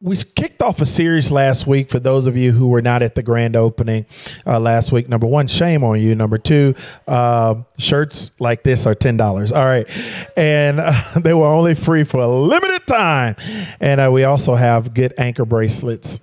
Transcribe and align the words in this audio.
we 0.00 0.16
kicked 0.16 0.62
off 0.62 0.80
a 0.80 0.86
series 0.86 1.32
last 1.32 1.66
week 1.66 1.90
for 1.90 1.98
those 1.98 2.28
of 2.28 2.36
you 2.36 2.52
who 2.52 2.68
were 2.68 2.80
not 2.80 3.02
at 3.02 3.16
the 3.16 3.22
grand 3.22 3.56
opening 3.56 4.06
uh, 4.46 4.60
last 4.60 4.92
week. 4.92 5.08
Number 5.08 5.26
one, 5.26 5.48
shame 5.48 5.82
on 5.82 6.00
you. 6.00 6.14
Number 6.14 6.38
two, 6.38 6.76
uh, 7.08 7.56
shirts 7.78 8.30
like 8.38 8.62
this 8.62 8.86
are 8.86 8.94
ten 8.94 9.16
dollars. 9.16 9.50
All 9.50 9.64
right, 9.64 9.88
and 10.36 10.78
uh, 10.78 10.92
they 11.20 11.34
were 11.34 11.48
only 11.48 11.74
free 11.74 12.04
for 12.04 12.20
a 12.20 12.28
limited 12.28 12.86
time. 12.86 13.34
And 13.80 14.00
uh, 14.00 14.10
we 14.12 14.22
also 14.22 14.54
have 14.54 14.94
good 14.94 15.14
anchor 15.18 15.44
bracelets. 15.44 16.20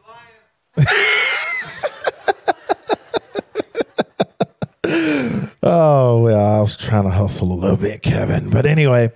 oh 5.64 6.22
well, 6.22 6.58
I 6.58 6.62
was 6.62 6.78
trying 6.78 7.04
to 7.04 7.10
hustle 7.10 7.52
a 7.52 7.54
little 7.54 7.76
bit, 7.78 8.02
Kevin. 8.02 8.50
But 8.50 8.66
anyway, 8.66 9.12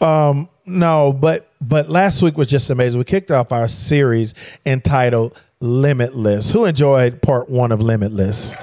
um, 0.00 0.50
no, 0.66 1.12
but 1.12 1.48
but 1.60 1.88
last 1.88 2.22
week 2.22 2.36
was 2.36 2.48
just 2.48 2.70
amazing. 2.70 2.98
We 2.98 3.04
kicked 3.04 3.30
off 3.30 3.52
our 3.52 3.68
series 3.68 4.34
entitled 4.64 5.38
Limitless. 5.60 6.50
Who 6.50 6.64
enjoyed 6.64 7.22
part 7.22 7.48
one 7.48 7.72
of 7.72 7.80
Limitless? 7.80 8.56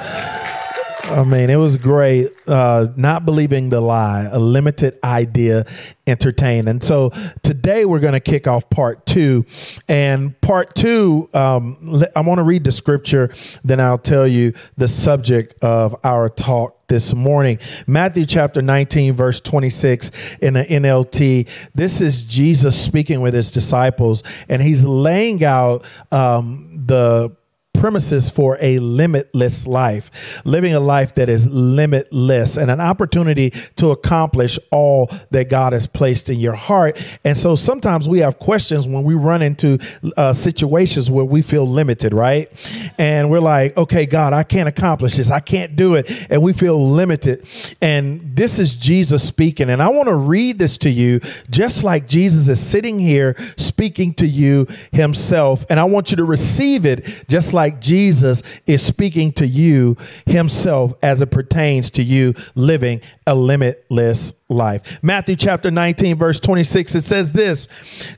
I 1.12 1.24
mean, 1.26 1.50
it 1.50 1.58
was 1.58 1.76
great. 1.76 2.32
Uh, 2.48 2.88
not 2.96 3.26
believing 3.26 3.70
the 3.70 3.82
lie, 3.82 4.30
a 4.32 4.40
limited 4.40 4.98
idea 5.04 5.66
entertained. 6.08 6.70
And 6.70 6.82
so 6.82 7.12
today 7.44 7.84
we're 7.84 8.00
going 8.00 8.14
to 8.14 8.22
kick 8.22 8.48
off 8.48 8.70
part 8.70 9.06
two. 9.06 9.46
And 9.90 10.40
part 10.40 10.74
two, 10.74 11.30
um, 11.34 12.04
I 12.16 12.22
want 12.22 12.40
to 12.40 12.44
read 12.44 12.64
the 12.64 12.72
scripture, 12.72 13.34
then 13.64 13.82
I'll 13.82 13.98
tell 13.98 14.26
you 14.26 14.54
the 14.78 14.88
subject 14.88 15.62
of 15.62 15.96
our 16.04 16.30
talk 16.30 16.88
this 16.88 17.14
morning. 17.14 17.60
Matthew 17.88 18.26
chapter 18.26 18.62
19, 18.62 19.14
verse 19.14 19.42
26 19.42 20.12
in 20.42 20.54
the 20.54 20.64
NLT. 20.64 21.48
This 21.76 22.00
is 22.00 22.22
Jesus 22.22 22.82
speaking 22.82 23.22
with 23.22 23.34
his 23.34 23.52
disciples, 23.52 24.24
and 24.48 24.62
he's 24.62 24.84
laying 24.84 25.44
out 25.44 25.86
um, 26.12 26.84
the 26.86 27.36
premises 27.82 28.30
for 28.30 28.60
a 28.62 28.78
limitless 28.78 29.66
life, 29.66 30.12
living 30.46 30.76
a 30.76 30.80
life 30.80 31.16
that 31.16 31.30
is 31.30 31.48
limitless 31.48 32.56
and 32.56 32.70
an 32.70 32.80
opportunity 32.80 33.50
to 33.76 33.90
accomplish 33.90 34.60
all 34.70 35.10
that 35.32 35.50
God 35.50 35.74
has 35.74 35.88
placed 35.88 36.30
in 36.30 36.40
your 36.40 36.54
heart. 36.54 36.96
And 37.26 37.36
so 37.36 37.56
sometimes 37.56 38.08
we 38.08 38.20
have 38.20 38.38
questions 38.38 38.88
when 38.88 39.04
we 39.04 39.16
run 39.16 39.42
into 39.42 39.80
uh, 40.16 40.32
situations 40.32 41.10
where 41.10 41.26
we 41.26 41.42
feel 41.42 41.68
limited, 41.68 42.14
right? 42.14 42.52
And 43.00 43.32
we're 43.32 43.40
like, 43.40 43.76
okay, 43.76 44.06
God, 44.06 44.32
I 44.32 44.44
can't 44.44 44.70
accomplish 44.70 45.16
this, 45.16 45.32
I 45.32 45.40
can't 45.40 45.76
do 45.76 45.96
it. 45.96 46.08
And 46.30 46.44
we 46.44 46.54
feel 46.54 46.88
limited. 46.92 47.48
And 47.82 48.36
this 48.36 48.60
is 48.60 48.76
Jesus 48.76 49.28
speaking. 49.28 49.72
And 49.72 49.82
I 49.82 49.90
want 49.90 50.08
to 50.08 50.16
read 50.16 50.60
this 50.60 50.78
to 50.80 50.90
you 50.92 51.20
just 51.50 51.84
like 51.84 52.08
Jesus 52.08 52.48
is 52.48 52.60
sitting 52.60 53.00
here 53.00 53.36
speaking 53.58 54.14
to 54.16 54.28
you 54.28 54.68
himself. 54.92 55.66
And 55.68 55.80
I 55.80 55.86
want 55.86 56.12
you 56.12 56.18
to 56.18 56.24
receive 56.24 56.86
it 56.86 57.26
just 57.28 57.54
like 57.54 57.71
like 57.72 57.82
Jesus 57.82 58.44
is 58.68 58.82
speaking 58.82 59.32
to 59.34 59.48
you 59.48 59.98
himself 60.26 60.94
as 61.02 61.22
it 61.22 61.32
pertains 61.32 61.90
to 61.92 62.04
you 62.04 62.34
living 62.56 63.02
a 63.26 63.36
limitless 63.36 64.34
life. 64.50 64.82
Matthew 65.02 65.36
chapter 65.36 65.72
19, 65.72 66.18
verse 66.18 66.40
26, 66.40 66.96
it 66.96 67.02
says 67.02 67.32
this 67.32 67.68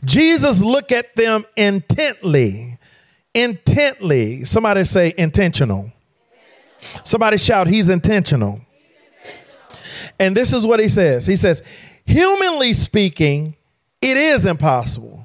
Jesus 0.04 0.62
looked 0.62 0.92
at 0.92 1.16
them 1.16 1.46
intently. 1.56 2.78
Intently. 3.36 4.44
Somebody 4.44 4.86
say 4.86 5.14
intentional. 5.18 5.92
Somebody 7.04 7.38
shout, 7.38 7.68
He's 7.68 7.90
intentional. 7.90 8.62
And 10.20 10.38
this 10.38 10.54
is 10.54 10.66
what 10.66 10.80
he 10.80 10.90
says 10.90 11.26
He 11.26 11.36
says, 11.36 11.64
Humanly 12.06 12.74
speaking, 12.74 13.56
it 14.02 14.18
is 14.18 14.46
impossible 14.46 15.23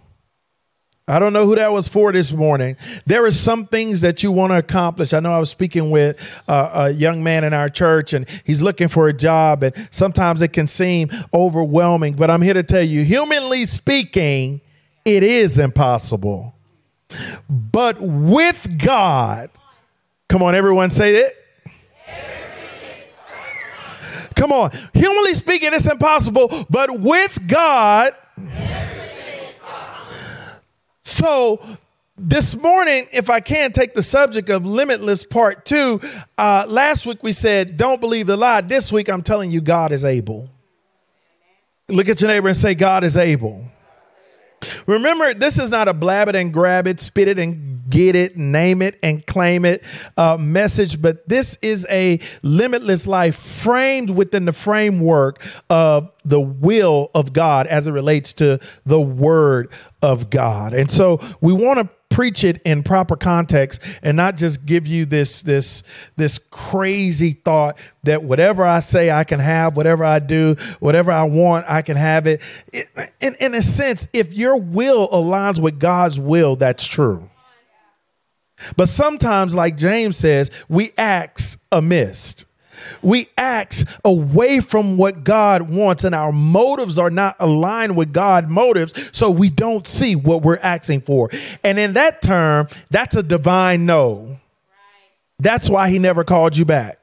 I 1.09 1.19
don't 1.19 1.33
know 1.33 1.47
who 1.47 1.55
that 1.55 1.73
was 1.73 1.89
for 1.89 2.13
this 2.13 2.33
morning. 2.33 2.77
There 3.07 3.25
are 3.25 3.31
some 3.31 3.67
things 3.67 4.03
that 4.03 4.23
you 4.23 4.31
want 4.31 4.53
to 4.53 4.59
accomplish. 4.59 5.15
I 5.15 5.21
know 5.21 5.33
I 5.33 5.39
was 5.39 5.49
speaking 5.49 5.91
with 5.91 6.19
uh, 6.47 6.71
a 6.75 6.91
young 6.91 7.25
man 7.25 7.45
in 7.45 7.55
our 7.55 7.71
church 7.71 8.13
and 8.13 8.27
he's 8.45 8.61
looking 8.61 8.89
for 8.89 9.09
a 9.09 9.15
job, 9.15 9.63
and 9.63 9.89
sometimes 9.91 10.43
it 10.43 10.53
can 10.53 10.67
seem 10.67 11.09
overwhelming, 11.33 12.15
but 12.15 12.31
I'm 12.31 12.43
here 12.43 12.55
to 12.55 12.63
tell 12.63 12.83
you, 12.83 13.05
humanly 13.05 13.65
speaking, 13.65 14.61
it 15.07 15.23
is 15.23 15.59
impossible. 15.59 16.55
But 17.49 17.99
with 18.01 18.79
God, 18.79 19.49
come 20.29 20.43
on, 20.43 20.55
everyone 20.55 20.91
say 20.91 21.15
it. 21.15 21.35
Come 24.37 24.53
on, 24.53 24.71
humanly 24.93 25.33
speaking, 25.35 25.71
it's 25.73 25.87
impossible, 25.87 26.67
but 26.69 27.01
with 27.01 27.49
God, 27.49 28.15
so 31.09 31.61
this 32.19 32.55
morning, 32.55 33.07
if 33.13 33.31
I 33.31 33.41
can 33.41 33.73
take 33.73 33.95
the 33.95 34.03
subject 34.03 34.51
of 34.51 34.67
limitless 34.67 35.25
part 35.25 35.65
two, 35.65 36.01
uh, 36.37 36.67
last 36.69 37.07
week 37.07 37.23
we 37.23 37.33
said, 37.33 37.77
don't 37.77 38.01
believe 38.01 38.27
the 38.27 38.37
lie. 38.37 38.61
This 38.61 38.93
week 38.93 39.09
I'm 39.09 39.23
telling 39.23 39.51
you, 39.51 39.61
God 39.61 39.91
is 39.93 40.05
able. 40.05 40.51
Look 41.89 42.09
at 42.09 42.21
your 42.21 42.29
neighbor 42.29 42.49
and 42.49 42.57
say, 42.57 42.75
God 42.75 43.05
is 43.05 43.17
able. 43.17 43.65
Remember, 44.87 45.35
this 45.35 45.59
is 45.59 45.71
not 45.71 45.89
a 45.89 45.95
blab 45.95 46.29
it 46.29 46.35
and 46.37 46.53
grab 46.53 46.87
it, 46.87 47.01
spit 47.01 47.29
it 47.29 47.39
and 47.39 47.89
get 47.89 48.15
it, 48.15 48.37
name 48.37 48.83
it 48.83 48.99
and 49.03 49.27
claim 49.27 49.65
it 49.65 49.83
uh, 50.17 50.37
message, 50.37 51.01
but 51.01 51.29
this 51.29 51.57
is 51.63 51.87
a 51.91 52.21
limitless 52.43 53.07
life 53.07 53.37
framed 53.37 54.11
within 54.11 54.45
the 54.45 54.53
framework 54.53 55.43
of 55.71 56.11
the 56.25 56.41
will 56.41 57.11
of 57.15 57.33
God 57.33 57.67
as 57.67 57.87
it 57.87 57.93
relates 57.93 58.33
to 58.35 58.61
the 58.85 59.01
word 59.01 59.71
of 60.03 60.31
God. 60.31 60.75
And 60.75 60.91
so 60.91 61.21
we 61.41 61.53
want 61.53 61.79
to 61.79 61.98
preach 62.19 62.43
it 62.43 62.61
in 62.65 62.83
proper 62.83 63.15
context 63.15 63.81
and 64.03 64.17
not 64.17 64.37
just 64.37 64.67
give 64.67 64.89
you 64.89 65.07
this 65.07 65.43
this 65.43 65.85
this 66.17 66.41
crazy 66.51 67.35
thought 67.45 67.79
that 68.03 68.25
whatever 68.25 68.67
I 68.67 68.81
say 68.81 69.09
I 69.09 69.23
can 69.23 69.39
have, 69.39 69.77
whatever 69.77 70.03
I 70.03 70.19
do, 70.19 70.57
whatever 70.81 71.13
I 71.13 71.23
want, 71.23 71.67
I 71.69 71.81
can 71.83 71.97
have 71.97 72.27
it. 72.27 72.41
In, 73.21 73.37
in 73.37 73.55
a 73.55 73.63
sense, 73.63 74.09
if 74.13 74.33
your 74.33 74.57
will 74.57 75.09
aligns 75.11 75.61
with 75.61 75.79
God's 75.79 76.19
will, 76.19 76.57
that's 76.57 76.85
true. 76.85 77.31
But 78.77 78.89
sometimes, 78.89 79.55
like 79.55 79.77
James 79.77 80.17
says, 80.17 80.51
we 80.69 80.95
act 80.99 81.57
amiss 81.71 82.45
we 83.03 83.29
act 83.37 83.85
away 84.05 84.61
from 84.61 84.97
what 84.97 85.25
God 85.25 85.63
wants, 85.63 86.05
and 86.05 86.15
our 86.15 86.33
motives 86.33 86.99
are 86.99 87.11
not 87.11 87.37
aligned 87.39 87.97
with 87.97 88.13
God 88.13 88.49
motives, 88.49 88.93
so 89.13 89.31
we 89.31 89.51
don't 89.51 89.87
see 89.87 90.17
what 90.17 90.43
we're 90.43 90.59
asking 90.59 91.03
for. 91.03 91.31
And 91.65 91.79
in 91.79 91.95
that 91.95 92.23
term, 92.23 92.69
that's 92.91 93.17
a 93.17 93.23
divine 93.23 93.87
no. 93.87 94.39
That's 95.39 95.69
why 95.69 95.91
he 95.91 95.99
never 95.99 96.25
called 96.25 96.57
you 96.57 96.65
back. 96.65 96.99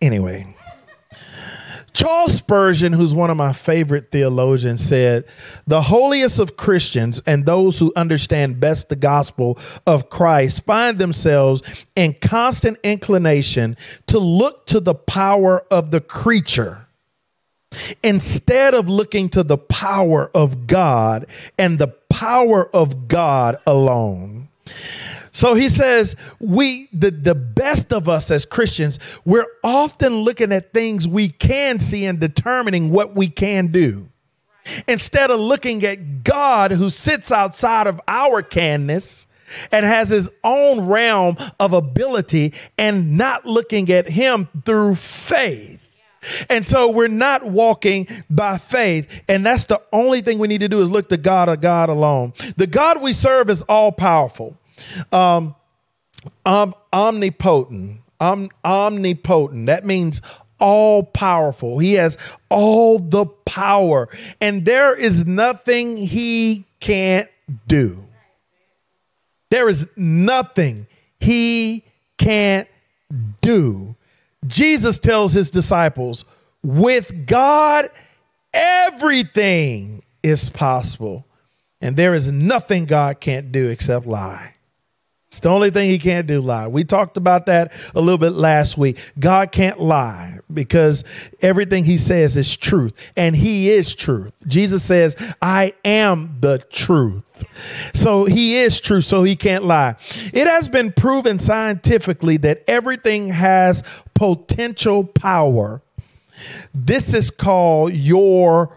Anyway. 0.00 0.54
Charles 1.92 2.34
Spurgeon, 2.34 2.92
who's 2.92 3.14
one 3.14 3.30
of 3.30 3.36
my 3.36 3.52
favorite 3.52 4.10
theologians, 4.10 4.84
said, 4.84 5.24
The 5.66 5.82
holiest 5.82 6.38
of 6.38 6.56
Christians 6.56 7.20
and 7.26 7.44
those 7.44 7.78
who 7.78 7.92
understand 7.96 8.60
best 8.60 8.88
the 8.88 8.96
gospel 8.96 9.58
of 9.86 10.08
Christ 10.08 10.64
find 10.64 10.98
themselves 10.98 11.62
in 11.96 12.14
constant 12.14 12.78
inclination 12.84 13.76
to 14.06 14.18
look 14.18 14.66
to 14.66 14.80
the 14.80 14.94
power 14.94 15.64
of 15.70 15.90
the 15.90 16.00
creature 16.00 16.86
instead 18.02 18.74
of 18.74 18.88
looking 18.88 19.28
to 19.30 19.42
the 19.42 19.58
power 19.58 20.30
of 20.34 20.66
God 20.66 21.26
and 21.58 21.78
the 21.78 21.88
power 21.88 22.68
of 22.74 23.08
God 23.08 23.58
alone. 23.66 24.48
So 25.32 25.54
he 25.54 25.68
says, 25.68 26.16
we, 26.38 26.88
the, 26.92 27.10
the 27.10 27.34
best 27.34 27.92
of 27.92 28.08
us 28.08 28.30
as 28.30 28.44
Christians, 28.44 28.98
we're 29.24 29.46
often 29.62 30.16
looking 30.16 30.52
at 30.52 30.72
things 30.72 31.06
we 31.06 31.28
can 31.28 31.78
see 31.78 32.04
and 32.04 32.18
determining 32.18 32.90
what 32.90 33.14
we 33.14 33.28
can 33.28 33.68
do. 33.68 34.08
Instead 34.86 35.30
of 35.30 35.40
looking 35.40 35.84
at 35.84 36.22
God 36.24 36.72
who 36.72 36.90
sits 36.90 37.30
outside 37.32 37.86
of 37.86 38.00
our 38.06 38.42
canness 38.42 39.26
and 39.72 39.84
has 39.86 40.10
his 40.10 40.30
own 40.44 40.86
realm 40.86 41.36
of 41.58 41.72
ability 41.72 42.52
and 42.78 43.16
not 43.16 43.46
looking 43.46 43.90
at 43.90 44.08
him 44.08 44.48
through 44.64 44.94
faith. 44.96 45.80
And 46.48 46.66
so 46.66 46.90
we're 46.90 47.08
not 47.08 47.44
walking 47.44 48.06
by 48.28 48.58
faith. 48.58 49.08
And 49.26 49.44
that's 49.44 49.66
the 49.66 49.80
only 49.92 50.20
thing 50.20 50.38
we 50.38 50.48
need 50.48 50.60
to 50.60 50.68
do 50.68 50.82
is 50.82 50.90
look 50.90 51.08
to 51.08 51.16
God 51.16 51.48
or 51.48 51.56
God 51.56 51.88
alone. 51.88 52.34
The 52.56 52.66
God 52.66 53.00
we 53.00 53.12
serve 53.12 53.48
is 53.48 53.62
all 53.62 53.90
powerful. 53.90 54.56
Um, 55.12 55.54
um, 56.44 56.74
omnipotent. 56.92 58.00
Um, 58.20 58.50
omnipotent. 58.64 59.66
That 59.66 59.84
means 59.86 60.20
all 60.58 61.02
powerful. 61.02 61.78
He 61.78 61.94
has 61.94 62.18
all 62.48 62.98
the 62.98 63.26
power, 63.26 64.08
and 64.40 64.64
there 64.64 64.94
is 64.94 65.26
nothing 65.26 65.96
he 65.96 66.64
can't 66.80 67.28
do. 67.66 68.04
There 69.50 69.68
is 69.68 69.88
nothing 69.96 70.86
he 71.18 71.84
can't 72.18 72.68
do. 73.40 73.96
Jesus 74.46 74.98
tells 74.98 75.32
his 75.32 75.50
disciples, 75.50 76.24
with 76.62 77.26
God, 77.26 77.90
everything 78.52 80.02
is 80.22 80.50
possible. 80.50 81.26
And 81.80 81.96
there 81.96 82.14
is 82.14 82.30
nothing 82.30 82.84
God 82.84 83.20
can't 83.20 83.50
do 83.50 83.68
except 83.68 84.06
lie. 84.06 84.54
It's 85.30 85.38
the 85.38 85.48
only 85.48 85.70
thing 85.70 85.88
he 85.88 86.00
can't 86.00 86.26
do 86.26 86.40
lie. 86.40 86.66
We 86.66 86.82
talked 86.82 87.16
about 87.16 87.46
that 87.46 87.70
a 87.94 88.00
little 88.00 88.18
bit 88.18 88.32
last 88.32 88.76
week. 88.76 88.98
God 89.16 89.52
can't 89.52 89.78
lie 89.78 90.40
because 90.52 91.04
everything 91.40 91.84
he 91.84 91.98
says 91.98 92.36
is 92.36 92.56
truth, 92.56 92.94
and 93.16 93.36
he 93.36 93.70
is 93.70 93.94
truth. 93.94 94.32
Jesus 94.48 94.82
says, 94.82 95.14
I 95.40 95.74
am 95.84 96.38
the 96.40 96.58
truth. 96.58 97.44
So 97.94 98.24
he 98.24 98.56
is 98.56 98.80
true, 98.80 99.02
so 99.02 99.22
he 99.22 99.36
can't 99.36 99.64
lie. 99.64 99.94
It 100.32 100.48
has 100.48 100.68
been 100.68 100.90
proven 100.90 101.38
scientifically 101.38 102.36
that 102.38 102.64
everything 102.66 103.28
has 103.28 103.84
potential 104.14 105.04
power. 105.04 105.80
This 106.74 107.14
is 107.14 107.30
called 107.30 107.92
your 107.92 108.76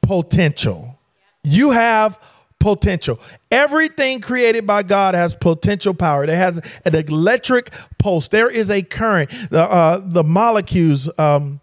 potential. 0.00 0.98
You 1.42 1.72
have 1.72 2.18
potential. 2.60 3.18
Everything 3.50 4.20
created 4.20 4.66
by 4.66 4.84
God 4.84 5.16
has 5.16 5.34
potential 5.34 5.92
power. 5.92 6.22
It 6.22 6.28
has 6.28 6.60
an 6.84 6.94
electric 6.94 7.72
pulse. 7.98 8.28
There 8.28 8.48
is 8.48 8.70
a 8.70 8.82
current. 8.82 9.30
The 9.50 9.64
uh, 9.64 10.00
the 10.04 10.22
molecules. 10.22 11.10
Um, 11.18 11.60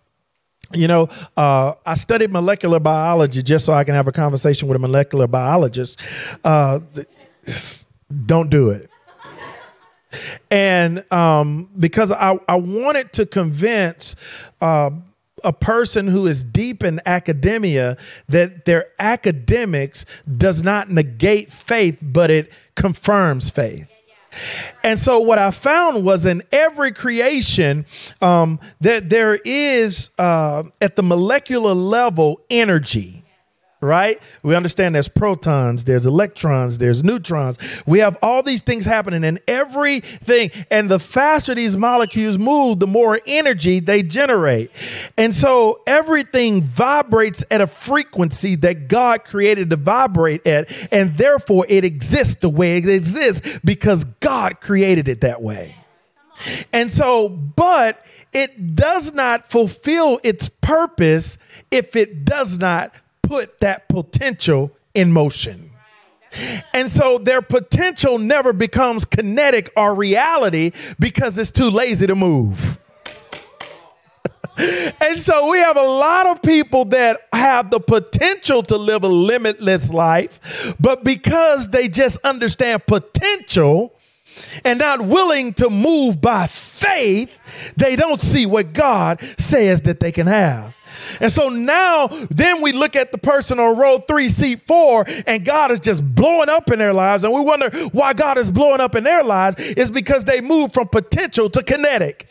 you 0.73 0.89
know, 0.89 1.07
uh, 1.38 1.75
I 1.85 1.94
studied 1.94 2.29
molecular 2.29 2.81
biology 2.81 3.41
just 3.41 3.65
so 3.65 3.71
I 3.71 3.85
can 3.85 3.95
have 3.95 4.09
a 4.09 4.11
conversation 4.11 4.67
with 4.67 4.75
a 4.75 4.79
molecular 4.79 5.25
biologist. 5.25 5.97
Uh, 6.44 6.81
don't 8.25 8.50
do 8.50 8.71
it. 8.71 8.89
And 10.51 11.09
um, 11.11 11.69
because 11.79 12.11
I, 12.11 12.38
I 12.50 12.55
wanted 12.55 13.13
to 13.13 13.25
convince 13.25 14.17
uh, 14.59 14.89
a 15.44 15.54
person 15.54 16.07
who 16.07 16.28
is 16.28 16.44
deep 16.44 16.84
in 16.84 17.01
academia 17.06 17.98
that 18.28 18.66
their 18.66 18.88
academics 19.00 20.06
does 20.38 20.63
not 20.63 20.89
negate 20.89 21.51
faith, 21.51 21.98
but 22.01 22.30
it 22.30 22.51
confirms 22.75 23.50
faith. 23.50 23.88
And 24.84 25.00
so, 25.00 25.19
what 25.19 25.39
I 25.39 25.51
found 25.51 26.04
was 26.06 26.25
in 26.25 26.44
every 26.51 26.92
creation 26.92 27.86
um, 28.22 28.60
that 28.81 29.10
there 29.10 29.36
is 29.36 30.10
uh, 30.19 30.63
at 30.81 30.95
the 30.95 31.04
molecular 31.04 31.74
level 31.74 32.42
energy 32.50 33.24
right? 33.81 34.19
We 34.44 34.56
understand 34.56 34.95
there's 34.95 35.07
protons, 35.07 35.83
there's 35.83 36.06
electrons, 36.06 36.77
there's 36.77 37.03
neutrons. 37.03 37.57
We 37.85 38.00
have 38.00 38.18
all 38.21 38.41
these 38.41 38.62
things 38.62 38.85
happening 38.85 39.24
in 39.24 39.39
everything. 39.47 40.51
And 40.71 40.89
the 40.89 41.00
faster 41.00 41.53
these 41.53 41.77
molecules 41.77 42.38
move, 42.38 42.79
the 42.79 42.88
more 42.88 43.19
energy 43.27 43.79
they 43.79 44.03
generate. 44.03 44.71
And 45.18 45.33
so 45.35 45.81
everything 45.85 46.63
vibrates 46.63 47.44
at 47.51 47.62
a 47.62 47.68
frequency 47.68 48.56
that 48.56 48.88
God 48.88 49.24
created 49.24 49.69
to 49.69 49.75
vibrate 49.75 50.45
at. 50.47 50.71
And 50.91 51.18
therefore, 51.18 51.65
it 51.69 51.83
exists 51.83 52.35
the 52.35 52.50
way 52.50 52.77
it 52.77 52.89
exists 52.89 53.59
because 53.63 54.03
God 54.06 54.59
created 54.59 55.07
it 55.07 55.21
that 55.21 55.41
way. 55.41 55.75
And 56.71 56.91
so, 56.91 57.29
but 57.29 58.03
it 58.33 58.75
does 58.75 59.13
not 59.13 59.50
fulfill 59.50 60.19
its 60.24 60.50
purpose 60.50 61.38
if 61.71 61.95
it 61.95 62.25
does 62.25 62.57
not 62.57 62.91
put 63.21 63.59
that 63.59 63.89
potential 63.89 64.71
in 64.93 65.11
motion. 65.11 65.71
And 66.73 66.91
so 66.91 67.17
their 67.17 67.41
potential 67.41 68.17
never 68.17 68.53
becomes 68.53 69.05
kinetic 69.05 69.71
or 69.75 69.95
reality 69.95 70.71
because 70.99 71.37
it's 71.37 71.51
too 71.51 71.69
lazy 71.69 72.07
to 72.07 72.15
move. 72.15 72.77
and 74.57 75.19
so 75.19 75.49
we 75.49 75.59
have 75.59 75.77
a 75.77 75.83
lot 75.83 76.25
of 76.25 76.41
people 76.41 76.85
that 76.85 77.21
have 77.31 77.69
the 77.69 77.79
potential 77.79 78.63
to 78.63 78.75
live 78.75 79.03
a 79.03 79.07
limitless 79.07 79.91
life, 79.91 80.75
but 80.79 81.03
because 81.03 81.69
they 81.69 81.87
just 81.87 82.17
understand 82.23 82.85
potential 82.87 83.93
and 84.63 84.80
not 84.80 85.01
willing 85.01 85.54
to 85.56 85.69
move 85.69 86.22
by 86.22 86.48
faith, 86.48 87.30
they 87.75 87.95
don't 87.95 88.22
see 88.22 88.45
what 88.45 88.74
God 88.74 89.19
says 89.38 89.84
that 89.84 90.00
they 90.00 90.12
can 90.12 90.28
have. 90.28 90.75
And 91.19 91.31
so 91.31 91.50
now, 91.50 92.07
then 92.30 92.62
we 92.62 92.72
look 92.72 92.95
at 92.95 93.12
the 93.12 93.18
person 93.18 93.60
on 93.60 93.78
row 93.78 94.00
three, 94.00 94.30
seat 94.30 94.62
four, 94.68 95.06
and 95.25 95.45
God 95.45 95.72
is 95.72 95.80
just 95.80 96.04
blowing 96.16 96.50
up 96.50 96.72
in 96.72 96.80
their 96.80 96.94
lives. 96.94 97.24
And 97.24 97.34
we 97.34 97.42
wonder 97.42 97.69
why 97.92 98.13
God 98.13 98.38
is 98.38 98.51
blowing 98.51 98.81
up 98.81 98.95
in 98.95 99.04
their 99.04 99.24
lives 99.24 99.56
is 99.57 99.89
because 99.89 100.25
they 100.25 100.42
move 100.42 100.74
from 100.74 100.88
potential 100.88 101.50
to 101.51 101.63
kinetic 101.63 102.28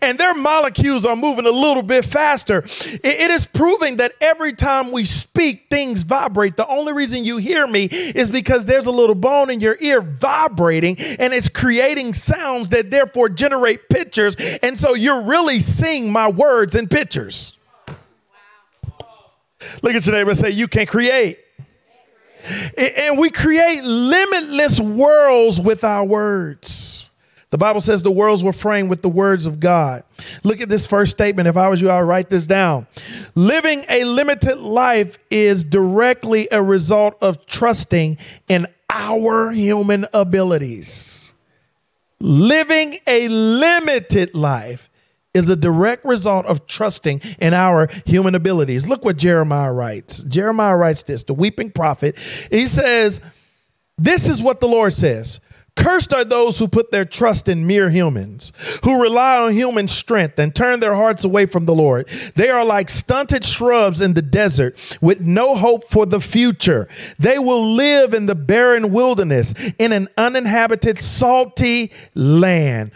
and 0.00 0.18
their 0.18 0.34
molecules 0.34 1.04
are 1.04 1.16
moving 1.16 1.46
a 1.46 1.50
little 1.50 1.82
bit 1.82 2.04
faster. 2.04 2.64
it, 3.02 3.30
is 3.30 3.46
proving 3.46 3.96
that 3.96 4.12
every 4.20 4.52
time 4.52 4.92
we 4.92 5.04
speak, 5.04 5.68
things 5.70 6.02
vibrate. 6.02 6.56
The 6.56 6.66
only 6.66 6.92
reason 6.92 7.24
you 7.24 7.38
hear 7.38 7.66
me 7.66 7.84
is 7.84 8.30
because 8.30 8.64
there's 8.64 8.86
a 8.86 8.90
little 8.90 9.14
bone 9.14 9.50
in 9.50 9.60
your 9.60 9.76
ear 9.80 10.00
vibrating 10.00 10.98
and 10.98 11.32
it's 11.32 11.48
creating 11.48 12.14
sounds 12.14 12.68
that 12.70 12.90
therefore 12.90 13.28
generate 13.28 13.88
pictures. 13.88 14.36
And 14.62 14.78
so 14.78 14.94
you're 14.94 15.22
really 15.22 15.60
seeing 15.60 16.10
my 16.10 16.30
words 16.30 16.74
in 16.74 16.88
pictures. 16.88 17.54
Look 19.82 19.94
at 19.94 20.04
your 20.06 20.14
neighbor 20.14 20.30
and 20.30 20.38
say, 20.38 20.50
You 20.50 20.68
can 20.68 20.86
create. 20.86 21.38
And 22.76 23.18
we 23.18 23.30
create 23.30 23.84
limitless 23.84 24.80
worlds 24.80 25.60
with 25.60 25.84
our 25.84 26.04
words. 26.04 27.10
The 27.52 27.58
Bible 27.58 27.82
says 27.82 28.02
the 28.02 28.10
worlds 28.10 28.42
were 28.42 28.54
framed 28.54 28.88
with 28.88 29.02
the 29.02 29.10
words 29.10 29.46
of 29.46 29.60
God. 29.60 30.04
Look 30.42 30.62
at 30.62 30.70
this 30.70 30.86
first 30.86 31.12
statement. 31.12 31.48
If 31.48 31.58
I 31.58 31.68
was 31.68 31.82
you, 31.82 31.90
I 31.90 32.00
would 32.00 32.08
write 32.08 32.30
this 32.30 32.46
down. 32.46 32.86
Living 33.34 33.84
a 33.90 34.04
limited 34.04 34.56
life 34.56 35.18
is 35.30 35.62
directly 35.62 36.48
a 36.50 36.62
result 36.62 37.14
of 37.20 37.44
trusting 37.44 38.16
in 38.48 38.66
our 38.88 39.50
human 39.50 40.06
abilities. 40.14 41.34
Living 42.20 42.96
a 43.06 43.28
limited 43.28 44.34
life 44.34 44.88
is 45.34 45.50
a 45.50 45.56
direct 45.56 46.06
result 46.06 46.46
of 46.46 46.66
trusting 46.66 47.20
in 47.38 47.52
our 47.52 47.90
human 48.06 48.34
abilities. 48.34 48.88
Look 48.88 49.04
what 49.04 49.18
Jeremiah 49.18 49.72
writes. 49.74 50.24
Jeremiah 50.24 50.76
writes 50.76 51.02
this, 51.02 51.24
the 51.24 51.34
weeping 51.34 51.70
prophet. 51.70 52.16
He 52.50 52.66
says, 52.66 53.20
This 53.98 54.26
is 54.26 54.42
what 54.42 54.60
the 54.60 54.68
Lord 54.68 54.94
says 54.94 55.38
Cursed 55.74 56.12
are 56.12 56.24
those 56.24 56.58
who 56.58 56.68
put 56.68 56.90
their 56.90 57.06
trust 57.06 57.48
in 57.48 57.66
mere 57.66 57.88
humans, 57.88 58.52
who 58.84 59.00
rely 59.00 59.38
on 59.38 59.52
human 59.52 59.88
strength 59.88 60.38
and 60.38 60.54
turn 60.54 60.80
their 60.80 60.94
hearts 60.94 61.24
away 61.24 61.46
from 61.46 61.64
the 61.64 61.74
Lord. 61.74 62.08
They 62.34 62.50
are 62.50 62.64
like 62.64 62.90
stunted 62.90 63.44
shrubs 63.44 64.02
in 64.02 64.12
the 64.12 64.20
desert 64.20 64.76
with 65.00 65.20
no 65.20 65.54
hope 65.54 65.90
for 65.90 66.04
the 66.04 66.20
future. 66.20 66.88
They 67.18 67.38
will 67.38 67.74
live 67.74 68.12
in 68.12 68.26
the 68.26 68.34
barren 68.34 68.92
wilderness 68.92 69.54
in 69.78 69.92
an 69.92 70.08
uninhabited, 70.18 71.00
salty 71.00 71.90
land. 72.14 72.90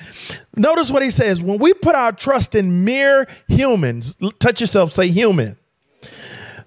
Notice 0.54 0.90
what 0.90 1.02
he 1.02 1.10
says 1.10 1.40
when 1.40 1.58
we 1.58 1.72
put 1.72 1.94
our 1.94 2.12
trust 2.12 2.54
in 2.54 2.84
mere 2.84 3.26
humans, 3.48 4.16
touch 4.38 4.60
yourself, 4.60 4.92
say 4.92 5.08
human. 5.08 5.56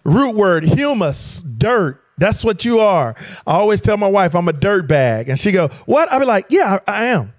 Root 0.03 0.35
word, 0.35 0.63
humus, 0.63 1.41
dirt 1.41 2.01
that's 2.19 2.43
what 2.43 2.65
you 2.65 2.79
are. 2.79 3.15
I 3.47 3.53
always 3.53 3.81
tell 3.81 3.97
my 3.97 4.07
wife 4.07 4.35
I'm 4.35 4.47
a 4.47 4.53
dirt 4.53 4.87
bag. 4.87 5.29
And 5.29 5.39
she 5.39 5.51
go, 5.51 5.69
what? 5.85 6.11
I 6.11 6.19
be 6.19 6.25
like, 6.25 6.47
yeah, 6.49 6.79
I, 6.87 6.91
I 6.91 7.05
am. 7.05 7.33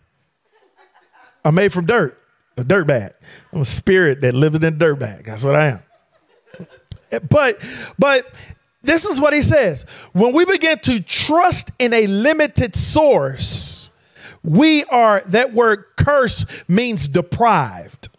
I'm 1.45 1.55
made 1.55 1.73
from 1.73 1.87
dirt, 1.87 2.21
a 2.57 2.65
dirt 2.65 2.87
bag. 2.87 3.13
I'm 3.53 3.63
a 3.63 3.65
spirit 3.65 4.21
that 4.21 4.35
lives 4.35 4.57
in 4.57 4.65
a 4.65 4.71
dirt 4.71 4.97
bag. 4.97 5.25
That's 5.25 5.43
what 5.43 5.57
I 5.57 5.67
am. 5.69 5.81
But, 7.29 7.59
but 7.99 8.27
this 8.83 9.05
is 9.05 9.21
what 9.21 9.33
he 9.33 9.43
says. 9.43 9.85
When 10.13 10.33
we 10.35 10.45
begin 10.45 10.79
to 10.81 11.01
trust 11.01 11.71
in 11.79 11.93
a 11.93 12.07
limited 12.07 12.77
source, 12.77 13.91
we 14.43 14.85
are, 14.85 15.23
that 15.27 15.55
word 15.55 15.85
curse 15.97 16.45
means 16.69 17.09
deprived. 17.09 18.10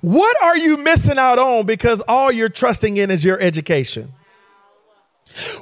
What 0.00 0.40
are 0.42 0.56
you 0.56 0.76
missing 0.76 1.18
out 1.18 1.38
on 1.38 1.66
because 1.66 2.00
all 2.02 2.30
you're 2.30 2.48
trusting 2.48 2.96
in 2.96 3.10
is 3.10 3.24
your 3.24 3.40
education? 3.40 4.12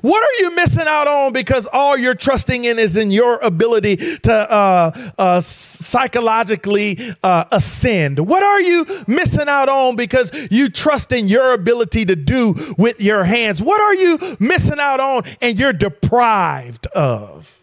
What 0.02 0.22
are 0.22 0.42
you 0.42 0.54
missing 0.54 0.86
out 0.86 1.08
on 1.08 1.32
because 1.32 1.66
all 1.66 1.96
you're 1.96 2.14
trusting 2.14 2.64
in 2.64 2.78
is 2.78 2.96
in 2.96 3.10
your 3.10 3.38
ability 3.38 3.96
to 3.96 4.32
uh, 4.32 5.12
uh, 5.18 5.40
psychologically 5.40 7.14
uh, 7.22 7.44
ascend? 7.50 8.20
What 8.20 8.42
are 8.42 8.60
you 8.60 8.86
missing 9.06 9.48
out 9.48 9.68
on 9.68 9.96
because 9.96 10.30
you 10.50 10.68
trust 10.68 11.12
in 11.12 11.28
your 11.28 11.54
ability 11.54 12.04
to 12.06 12.16
do 12.16 12.74
with 12.78 13.00
your 13.00 13.24
hands? 13.24 13.60
What 13.60 13.80
are 13.80 13.94
you 13.94 14.36
missing 14.38 14.78
out 14.78 15.00
on 15.00 15.24
and 15.40 15.58
you're 15.58 15.72
deprived 15.72 16.86
of 16.88 17.58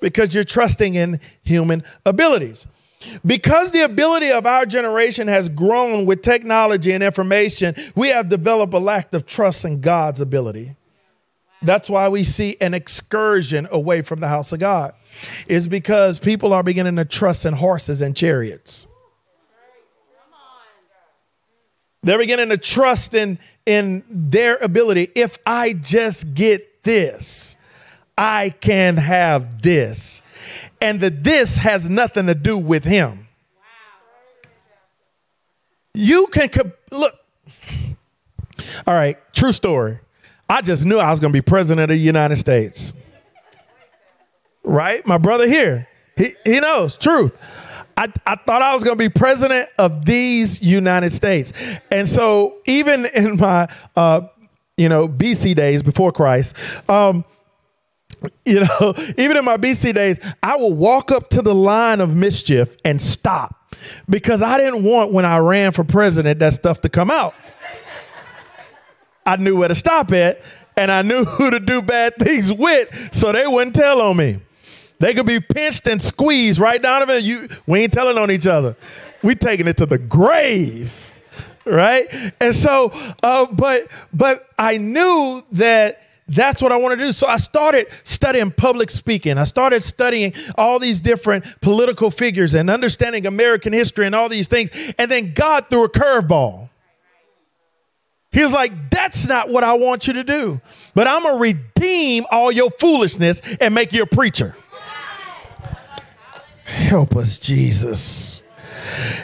because 0.00 0.34
you're 0.34 0.44
trusting 0.44 0.94
in 0.94 1.20
human 1.42 1.82
abilities? 2.06 2.66
Because 3.24 3.70
the 3.70 3.82
ability 3.82 4.30
of 4.30 4.46
our 4.46 4.66
generation 4.66 5.28
has 5.28 5.48
grown 5.48 6.06
with 6.06 6.22
technology 6.22 6.92
and 6.92 7.02
information, 7.02 7.74
we 7.94 8.08
have 8.08 8.28
developed 8.28 8.74
a 8.74 8.78
lack 8.78 9.12
of 9.14 9.26
trust 9.26 9.64
in 9.64 9.80
God's 9.80 10.20
ability. 10.20 10.76
That's 11.62 11.88
why 11.88 12.08
we 12.08 12.24
see 12.24 12.56
an 12.60 12.74
excursion 12.74 13.66
away 13.70 14.02
from 14.02 14.20
the 14.20 14.28
house 14.28 14.52
of 14.52 14.60
God, 14.60 14.94
is 15.46 15.66
because 15.66 16.18
people 16.18 16.52
are 16.52 16.62
beginning 16.62 16.96
to 16.96 17.04
trust 17.04 17.46
in 17.46 17.54
horses 17.54 18.02
and 18.02 18.14
chariots. 18.14 18.86
They're 22.02 22.18
beginning 22.18 22.50
to 22.50 22.58
trust 22.58 23.14
in, 23.14 23.38
in 23.64 24.04
their 24.10 24.56
ability. 24.56 25.10
If 25.14 25.38
I 25.46 25.72
just 25.72 26.34
get 26.34 26.82
this, 26.82 27.56
I 28.18 28.50
can 28.50 28.98
have 28.98 29.62
this. 29.62 30.20
And 30.84 31.00
the 31.00 31.08
this 31.08 31.56
has 31.56 31.88
nothing 31.88 32.26
to 32.26 32.34
do 32.34 32.58
with 32.58 32.84
him. 32.84 33.26
You 35.94 36.26
can 36.26 36.50
look. 36.90 37.14
All 38.86 38.92
right, 38.92 39.16
true 39.32 39.52
story. 39.52 40.00
I 40.46 40.60
just 40.60 40.84
knew 40.84 40.98
I 40.98 41.10
was 41.10 41.20
going 41.20 41.32
to 41.32 41.36
be 41.36 41.40
president 41.40 41.90
of 41.90 41.96
the 41.96 41.96
United 41.96 42.36
States. 42.36 42.92
Right? 44.62 45.06
My 45.06 45.16
brother 45.16 45.48
here, 45.48 45.88
he, 46.18 46.34
he 46.44 46.60
knows, 46.60 46.98
truth. 46.98 47.32
I, 47.96 48.12
I 48.26 48.36
thought 48.36 48.60
I 48.60 48.74
was 48.74 48.84
going 48.84 48.98
to 48.98 49.02
be 49.02 49.08
president 49.08 49.70
of 49.78 50.04
these 50.04 50.60
United 50.60 51.14
States. 51.14 51.54
And 51.90 52.06
so, 52.06 52.56
even 52.66 53.06
in 53.06 53.38
my, 53.38 53.68
uh, 53.96 54.22
you 54.76 54.90
know, 54.90 55.08
BC 55.08 55.54
days 55.54 55.82
before 55.82 56.12
Christ, 56.12 56.54
um, 56.90 57.24
you 58.44 58.60
know, 58.60 58.94
even 59.16 59.36
in 59.36 59.44
my 59.44 59.56
BC 59.56 59.94
days, 59.94 60.20
I 60.42 60.56
would 60.56 60.74
walk 60.74 61.10
up 61.10 61.30
to 61.30 61.42
the 61.42 61.54
line 61.54 62.00
of 62.00 62.14
mischief 62.14 62.76
and 62.84 63.00
stop 63.00 63.74
because 64.08 64.42
I 64.42 64.58
didn't 64.58 64.84
want 64.84 65.12
when 65.12 65.24
I 65.24 65.38
ran 65.38 65.72
for 65.72 65.84
president 65.84 66.38
that 66.40 66.52
stuff 66.52 66.80
to 66.82 66.88
come 66.88 67.10
out. 67.10 67.34
I 69.26 69.36
knew 69.36 69.56
where 69.56 69.68
to 69.68 69.74
stop 69.74 70.12
at 70.12 70.42
and 70.76 70.90
I 70.90 71.02
knew 71.02 71.24
who 71.24 71.50
to 71.50 71.60
do 71.60 71.82
bad 71.82 72.16
things 72.16 72.52
with 72.52 72.88
so 73.12 73.32
they 73.32 73.46
wouldn't 73.46 73.74
tell 73.74 74.00
on 74.00 74.16
me. 74.16 74.40
They 75.00 75.12
could 75.12 75.26
be 75.26 75.40
pinched 75.40 75.86
and 75.86 76.00
squeezed 76.00 76.60
right 76.60 76.80
it. 76.82 77.24
You, 77.24 77.48
we 77.66 77.80
ain't 77.80 77.92
telling 77.92 78.16
on 78.16 78.30
each 78.30 78.46
other. 78.46 78.76
We 79.22 79.34
taking 79.34 79.66
it 79.66 79.76
to 79.78 79.86
the 79.86 79.98
grave, 79.98 81.12
right? 81.64 82.06
And 82.40 82.54
so, 82.54 82.90
uh, 83.22 83.46
but 83.46 83.88
but 84.12 84.48
I 84.58 84.76
knew 84.76 85.42
that 85.52 86.03
that's 86.26 86.62
what 86.62 86.72
I 86.72 86.76
want 86.76 86.98
to 86.98 87.04
do. 87.04 87.12
So 87.12 87.26
I 87.26 87.36
started 87.36 87.86
studying 88.04 88.50
public 88.50 88.90
speaking. 88.90 89.36
I 89.36 89.44
started 89.44 89.82
studying 89.82 90.32
all 90.56 90.78
these 90.78 91.00
different 91.00 91.44
political 91.60 92.10
figures 92.10 92.54
and 92.54 92.70
understanding 92.70 93.26
American 93.26 93.72
history 93.72 94.06
and 94.06 94.14
all 94.14 94.28
these 94.28 94.48
things. 94.48 94.70
And 94.98 95.10
then 95.10 95.34
God 95.34 95.66
threw 95.68 95.84
a 95.84 95.88
curveball. 95.88 96.70
He 98.32 98.42
was 98.42 98.52
like, 98.52 98.90
That's 98.90 99.26
not 99.26 99.48
what 99.50 99.64
I 99.64 99.74
want 99.74 100.06
you 100.06 100.14
to 100.14 100.24
do. 100.24 100.60
But 100.94 101.06
I'm 101.06 101.22
going 101.22 101.34
to 101.34 101.40
redeem 101.40 102.26
all 102.30 102.50
your 102.50 102.70
foolishness 102.70 103.40
and 103.60 103.74
make 103.74 103.92
you 103.92 104.02
a 104.02 104.06
preacher. 104.06 104.56
Help 106.64 107.14
us, 107.14 107.36
Jesus. 107.36 108.42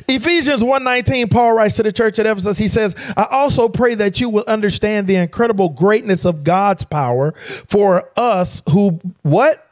Ephesians 0.09 0.63
1:19 0.63 1.31
Paul 1.31 1.53
writes 1.53 1.77
to 1.77 1.83
the 1.83 1.93
church 1.93 2.19
at 2.19 2.27
Ephesus 2.27 2.59
he 2.59 2.69
says 2.69 2.95
I 3.17 3.25
also 3.25 3.69
pray 3.69 3.95
that 3.95 4.21
you 4.21 4.29
will 4.29 4.45
understand 4.47 5.07
the 5.07 5.17
incredible 5.17 5.69
greatness 5.69 6.25
of 6.25 6.45
God's 6.45 6.85
power 6.85 7.35
for 7.67 8.11
us 8.17 8.63
who 8.71 9.01
what 9.23 9.67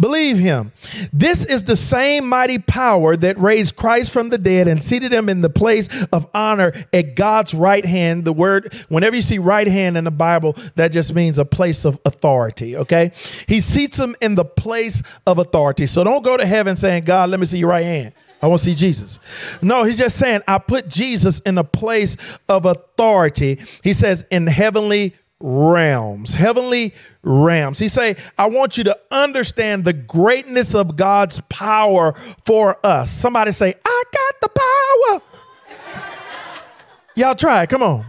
Believe 0.00 0.38
him. 0.38 0.72
This 1.12 1.44
is 1.44 1.64
the 1.64 1.74
same 1.74 2.28
mighty 2.28 2.58
power 2.58 3.16
that 3.16 3.38
raised 3.38 3.74
Christ 3.74 4.12
from 4.12 4.28
the 4.28 4.38
dead 4.38 4.68
and 4.68 4.80
seated 4.80 5.12
him 5.12 5.28
in 5.28 5.40
the 5.40 5.50
place 5.50 5.88
of 6.12 6.28
honor 6.32 6.72
at 6.92 7.16
God's 7.16 7.52
right 7.52 7.84
hand. 7.84 8.24
The 8.24 8.32
word, 8.32 8.72
whenever 8.88 9.16
you 9.16 9.22
see 9.22 9.38
right 9.38 9.66
hand 9.66 9.96
in 9.96 10.04
the 10.04 10.12
Bible, 10.12 10.56
that 10.76 10.92
just 10.92 11.14
means 11.14 11.36
a 11.38 11.44
place 11.44 11.84
of 11.84 11.98
authority, 12.04 12.76
okay? 12.76 13.10
He 13.48 13.60
seats 13.60 13.98
him 13.98 14.14
in 14.20 14.36
the 14.36 14.44
place 14.44 15.02
of 15.26 15.38
authority. 15.38 15.86
So 15.88 16.04
don't 16.04 16.22
go 16.22 16.36
to 16.36 16.46
heaven 16.46 16.76
saying, 16.76 17.04
God, 17.04 17.30
let 17.30 17.40
me 17.40 17.46
see 17.46 17.58
your 17.58 17.70
right 17.70 17.84
hand. 17.84 18.14
I 18.40 18.46
want 18.46 18.60
to 18.60 18.64
see 18.66 18.74
Jesus. 18.74 19.18
No, 19.60 19.82
he's 19.84 19.98
just 19.98 20.16
saying, 20.16 20.42
I 20.46 20.58
put 20.58 20.88
Jesus 20.88 21.40
in 21.40 21.58
a 21.58 21.64
place 21.64 22.16
of 22.48 22.66
authority. 22.66 23.58
He 23.82 23.92
says, 23.92 24.24
in 24.30 24.46
heavenly 24.46 25.14
realms, 25.40 26.34
heavenly 26.34 26.94
realms. 27.22 27.78
He 27.78 27.88
say, 27.88 28.16
I 28.36 28.46
want 28.46 28.78
you 28.78 28.84
to 28.84 28.98
understand 29.10 29.84
the 29.84 29.92
greatness 29.92 30.74
of 30.74 30.96
God's 30.96 31.40
power 31.48 32.14
for 32.44 32.78
us. 32.84 33.10
Somebody 33.10 33.52
say, 33.52 33.74
I 33.84 34.04
got 34.12 34.40
the 34.40 34.48
power. 34.48 35.22
Y'all 37.14 37.34
try 37.34 37.64
it. 37.64 37.70
Come 37.70 37.82
on. 37.82 38.04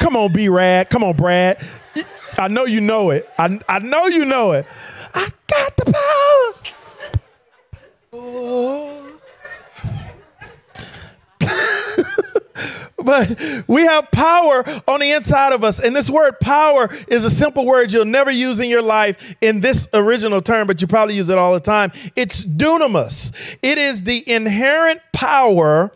Come 0.00 0.16
on, 0.16 0.32
B 0.32 0.48
Rad. 0.48 0.90
Come 0.90 1.04
on, 1.04 1.16
Brad. 1.16 1.64
I 2.38 2.48
know 2.48 2.64
you 2.64 2.80
know 2.80 3.10
it. 3.10 3.28
I, 3.38 3.60
I 3.68 3.78
know 3.78 4.06
you 4.06 4.24
know 4.24 4.52
it. 4.52 4.66
I 5.14 5.30
got 5.46 5.76
the 5.76 5.84
power. 5.92 6.74
But 13.06 13.68
we 13.68 13.82
have 13.82 14.10
power 14.10 14.64
on 14.88 14.98
the 14.98 15.12
inside 15.12 15.52
of 15.52 15.62
us. 15.62 15.78
And 15.78 15.94
this 15.94 16.10
word 16.10 16.40
power 16.40 16.92
is 17.06 17.24
a 17.24 17.30
simple 17.30 17.64
word 17.64 17.92
you'll 17.92 18.04
never 18.04 18.32
use 18.32 18.58
in 18.58 18.68
your 18.68 18.82
life 18.82 19.36
in 19.40 19.60
this 19.60 19.86
original 19.94 20.42
term, 20.42 20.66
but 20.66 20.80
you 20.80 20.88
probably 20.88 21.14
use 21.14 21.28
it 21.28 21.38
all 21.38 21.54
the 21.54 21.60
time. 21.60 21.92
It's 22.16 22.44
dunamis, 22.44 23.32
it 23.62 23.78
is 23.78 24.02
the 24.02 24.28
inherent 24.28 25.00
power. 25.12 25.92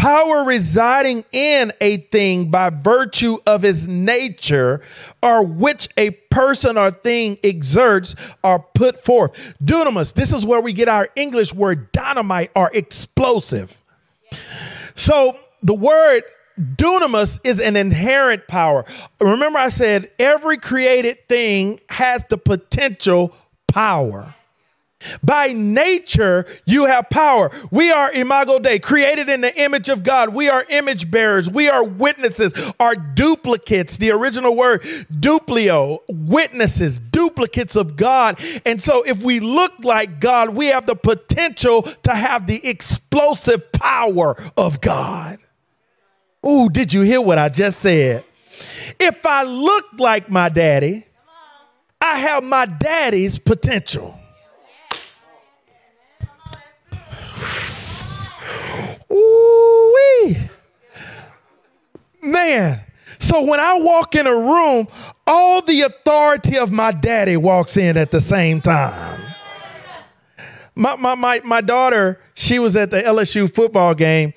Power 0.00 0.44
residing 0.44 1.26
in 1.30 1.74
a 1.82 1.98
thing 1.98 2.50
by 2.50 2.70
virtue 2.70 3.36
of 3.44 3.60
his 3.60 3.86
nature, 3.86 4.80
or 5.22 5.44
which 5.44 5.90
a 5.98 6.12
person 6.30 6.78
or 6.78 6.90
thing 6.90 7.36
exerts 7.44 8.16
or 8.42 8.60
put 8.60 9.04
forth. 9.04 9.32
Dunamis, 9.62 10.14
this 10.14 10.32
is 10.32 10.46
where 10.46 10.62
we 10.62 10.72
get 10.72 10.88
our 10.88 11.10
English 11.16 11.52
word 11.52 11.92
dynamite 11.92 12.50
or 12.56 12.70
explosive. 12.72 13.76
So 14.94 15.36
the 15.62 15.74
word 15.74 16.22
dunamis 16.58 17.38
is 17.44 17.60
an 17.60 17.76
inherent 17.76 18.48
power. 18.48 18.86
Remember, 19.20 19.58
I 19.58 19.68
said 19.68 20.10
every 20.18 20.56
created 20.56 21.28
thing 21.28 21.78
has 21.90 22.24
the 22.30 22.38
potential 22.38 23.34
power. 23.68 24.34
By 25.22 25.52
nature, 25.52 26.46
you 26.66 26.84
have 26.86 27.08
power. 27.08 27.50
We 27.70 27.90
are 27.90 28.12
imago 28.12 28.58
Dei, 28.58 28.78
created 28.78 29.28
in 29.28 29.40
the 29.40 29.58
image 29.58 29.88
of 29.88 30.02
God. 30.02 30.34
We 30.34 30.48
are 30.48 30.66
image 30.68 31.10
bearers. 31.10 31.48
We 31.48 31.68
are 31.68 31.82
witnesses, 31.82 32.52
are 32.78 32.94
duplicates. 32.94 33.96
The 33.96 34.10
original 34.10 34.54
word, 34.54 34.82
duplio, 35.10 36.00
witnesses, 36.08 36.98
duplicates 36.98 37.76
of 37.76 37.96
God. 37.96 38.38
And 38.66 38.82
so, 38.82 39.02
if 39.02 39.22
we 39.22 39.40
look 39.40 39.72
like 39.82 40.20
God, 40.20 40.50
we 40.50 40.66
have 40.66 40.86
the 40.86 40.96
potential 40.96 41.82
to 42.02 42.14
have 42.14 42.46
the 42.46 42.66
explosive 42.66 43.72
power 43.72 44.36
of 44.56 44.80
God. 44.82 45.38
Ooh, 46.46 46.68
did 46.68 46.92
you 46.92 47.02
hear 47.02 47.20
what 47.20 47.38
I 47.38 47.48
just 47.48 47.80
said? 47.80 48.24
If 48.98 49.24
I 49.24 49.44
look 49.44 49.86
like 49.98 50.30
my 50.30 50.50
daddy, 50.50 51.06
I 52.00 52.18
have 52.18 52.44
my 52.44 52.66
daddy's 52.66 53.38
potential. 53.38 54.19
Wee. 59.94 60.38
Man, 62.22 62.80
so 63.18 63.42
when 63.42 63.60
I 63.60 63.78
walk 63.78 64.14
in 64.14 64.26
a 64.26 64.34
room, 64.34 64.88
all 65.26 65.62
the 65.62 65.82
authority 65.82 66.58
of 66.58 66.70
my 66.70 66.92
daddy 66.92 67.36
walks 67.36 67.76
in 67.76 67.96
at 67.96 68.10
the 68.10 68.20
same 68.20 68.60
time. 68.60 69.22
My, 70.74 70.96
my, 70.96 71.14
my, 71.14 71.40
my 71.44 71.60
daughter, 71.60 72.20
she 72.34 72.58
was 72.58 72.76
at 72.76 72.90
the 72.90 73.02
LSU 73.02 73.52
football 73.52 73.94
game 73.94 74.32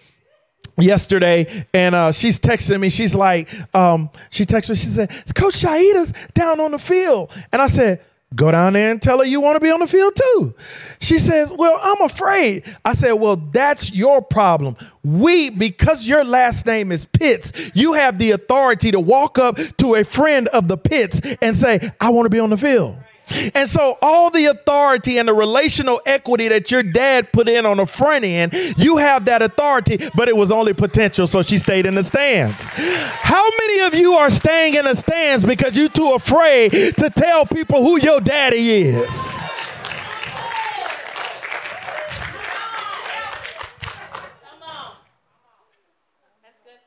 yesterday 0.78 1.66
and 1.74 1.94
uh, 1.94 2.12
she's 2.12 2.40
texting 2.40 2.80
me 2.80 2.90
she's 2.90 3.14
like 3.14 3.48
um, 3.76 4.10
she 4.32 4.44
texted 4.44 4.72
me 4.72 4.76
she 4.76 4.88
said 4.88 5.10
coach 5.36 5.56
shaida's 5.56 6.14
down 6.34 6.60
on 6.60 6.72
the 6.72 6.80
field 6.80 7.32
and 7.52 7.62
i 7.62 7.68
said 7.68 8.04
go 8.36 8.52
down 8.52 8.74
there 8.74 8.92
and 8.92 9.02
tell 9.02 9.20
her 9.20 9.26
you 9.26 9.42
want 9.42 9.56
to 9.56 9.60
be 9.60 9.72
on 9.72 9.80
the 9.80 9.88
field 9.88 10.16
too. 10.16 10.54
She 11.00 11.20
says 11.20 11.52
well 11.52 11.80
i'm 11.82 12.02
afraid. 12.02 12.64
I 12.86 12.94
said 12.94 13.14
well 13.14 13.36
that's 13.36 13.92
your 13.92 14.22
problem. 14.22 14.76
We 15.04 15.50
because 15.50 16.08
your 16.08 16.24
last 16.24 16.66
name 16.66 16.92
is 16.92 17.06
pitts 17.06 17.52
you 17.74 17.94
have 17.94 18.20
the 18.20 18.32
authority 18.32 18.92
to 18.92 19.00
walk 19.00 19.38
up 19.38 19.58
to 19.78 19.96
a 19.96 20.04
friend 20.04 20.48
of 20.50 20.68
the 20.68 20.78
pitts 20.78 21.22
and 21.42 21.56
say 21.56 21.92
i 22.00 22.10
want 22.10 22.26
to 22.26 22.30
be 22.30 22.40
on 22.40 22.50
the 22.50 22.58
field 22.58 22.96
and 23.30 23.70
so, 23.70 23.98
all 24.02 24.30
the 24.30 24.46
authority 24.46 25.18
and 25.18 25.28
the 25.28 25.34
relational 25.34 26.02
equity 26.06 26.50
that 26.50 26.70
your 26.70 26.84
dad 26.84 27.32
put 27.32 27.48
in 27.48 27.66
on 27.66 27.78
the 27.78 27.86
front 27.86 28.26
end, 28.26 28.54
you 28.78 28.98
have 28.98 29.26
that 29.26 29.42
authority, 29.42 30.10
but 30.16 30.28
it 30.28 30.36
was 30.36 30.52
only 30.52 30.74
potential, 30.74 31.26
so 31.26 31.42
she 31.42 31.58
stayed 31.58 31.86
in 31.86 31.96
the 31.96 32.04
stands. 32.04 32.68
How 32.70 33.50
many 33.60 33.80
of 33.82 33.94
you 33.94 34.14
are 34.14 34.30
staying 34.30 34.76
in 34.76 34.86
the 34.86 34.96
stands 34.96 35.46
because 35.46 35.78
you're 35.78 35.88
too 35.88 36.12
afraid 36.12 36.72
to 36.98 37.10
tell 37.10 37.46
people 37.46 37.84
who 37.84 38.00
your 38.00 38.20
daddy 38.20 38.72
is? 38.72 39.42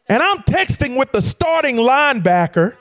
And 0.09 0.23
I'm 0.23 0.39
texting 0.45 0.97
with 0.97 1.11
the 1.11 1.21
starting 1.21 1.77
linebacker 1.77 2.77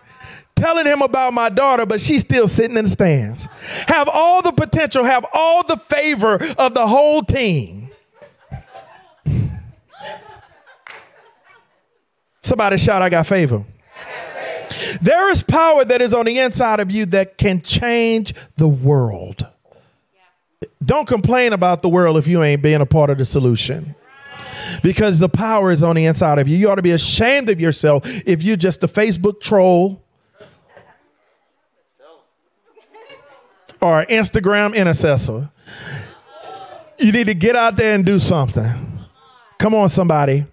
telling 0.55 0.85
him 0.85 1.01
about 1.01 1.33
my 1.33 1.49
daughter, 1.49 1.85
but 1.85 2.01
she's 2.01 2.21
still 2.21 2.47
sitting 2.47 2.77
in 2.77 2.85
the 2.85 2.91
stands. 2.91 3.47
Have 3.87 4.09
all 4.09 4.41
the 4.41 4.51
potential, 4.51 5.03
have 5.03 5.25
all 5.33 5.65
the 5.65 5.77
favor 5.77 6.35
of 6.57 6.73
the 6.73 6.87
whole 6.87 7.23
team. 7.23 7.89
Somebody 12.41 12.77
shout, 12.77 13.01
I 13.01 13.09
got 13.09 13.27
favor. 13.27 13.65
There 15.01 15.29
is 15.29 15.43
power 15.43 15.83
that 15.83 16.01
is 16.01 16.13
on 16.13 16.25
the 16.25 16.39
inside 16.39 16.79
of 16.79 16.91
you 16.91 17.05
that 17.07 17.37
can 17.37 17.61
change 17.61 18.33
the 18.57 18.67
world. 18.67 19.47
Don't 20.83 21.07
complain 21.07 21.53
about 21.53 21.81
the 21.81 21.89
world 21.89 22.17
if 22.17 22.27
you 22.27 22.43
ain't 22.43 22.61
being 22.61 22.81
a 22.81 22.85
part 22.85 23.09
of 23.09 23.17
the 23.17 23.25
solution. 23.25 23.95
Because 24.81 25.19
the 25.19 25.29
power 25.29 25.71
is 25.71 25.83
on 25.83 25.95
the 25.95 26.05
inside 26.05 26.39
of 26.39 26.47
you. 26.47 26.57
You 26.57 26.69
ought 26.69 26.75
to 26.75 26.81
be 26.81 26.91
ashamed 26.91 27.49
of 27.49 27.59
yourself 27.59 28.03
if 28.25 28.43
you're 28.43 28.57
just 28.57 28.83
a 28.83 28.87
Facebook 28.87 29.41
troll 29.41 30.04
or 33.85 33.99
an 33.99 34.07
Instagram 34.07 34.75
intercessor. 34.75 35.47
You 36.97 37.11
need 37.11 37.27
to 37.27 37.35
get 37.35 37.55
out 37.55 37.75
there 37.75 37.93
and 37.93 38.03
do 38.03 38.17
something. 38.17 39.05
Come 39.59 39.75
on, 39.75 39.89
somebody. 39.89 40.45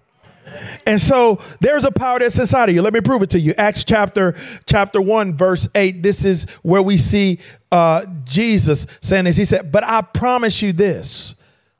And 0.85 1.01
so 1.01 1.39
there's 1.59 1.83
a 1.83 1.91
power 1.91 2.19
that's 2.19 2.37
inside 2.37 2.69
of 2.69 2.75
you. 2.75 2.83
Let 2.83 2.93
me 2.93 3.01
prove 3.01 3.23
it 3.23 3.31
to 3.31 3.39
you. 3.39 3.55
Acts 3.57 3.83
chapter 3.83 4.35
chapter 4.67 5.01
1 5.01 5.35
verse 5.35 5.67
8. 5.73 6.03
This 6.03 6.25
is 6.25 6.45
where 6.61 6.83
we 6.83 6.99
see 6.99 7.39
uh, 7.71 8.05
Jesus 8.23 8.85
saying 9.01 9.25
this. 9.25 9.35
He 9.35 9.45
said, 9.45 9.71
"But 9.71 9.83
I 9.83 10.01
promise 10.01 10.61
you 10.61 10.71
this, 10.71 11.33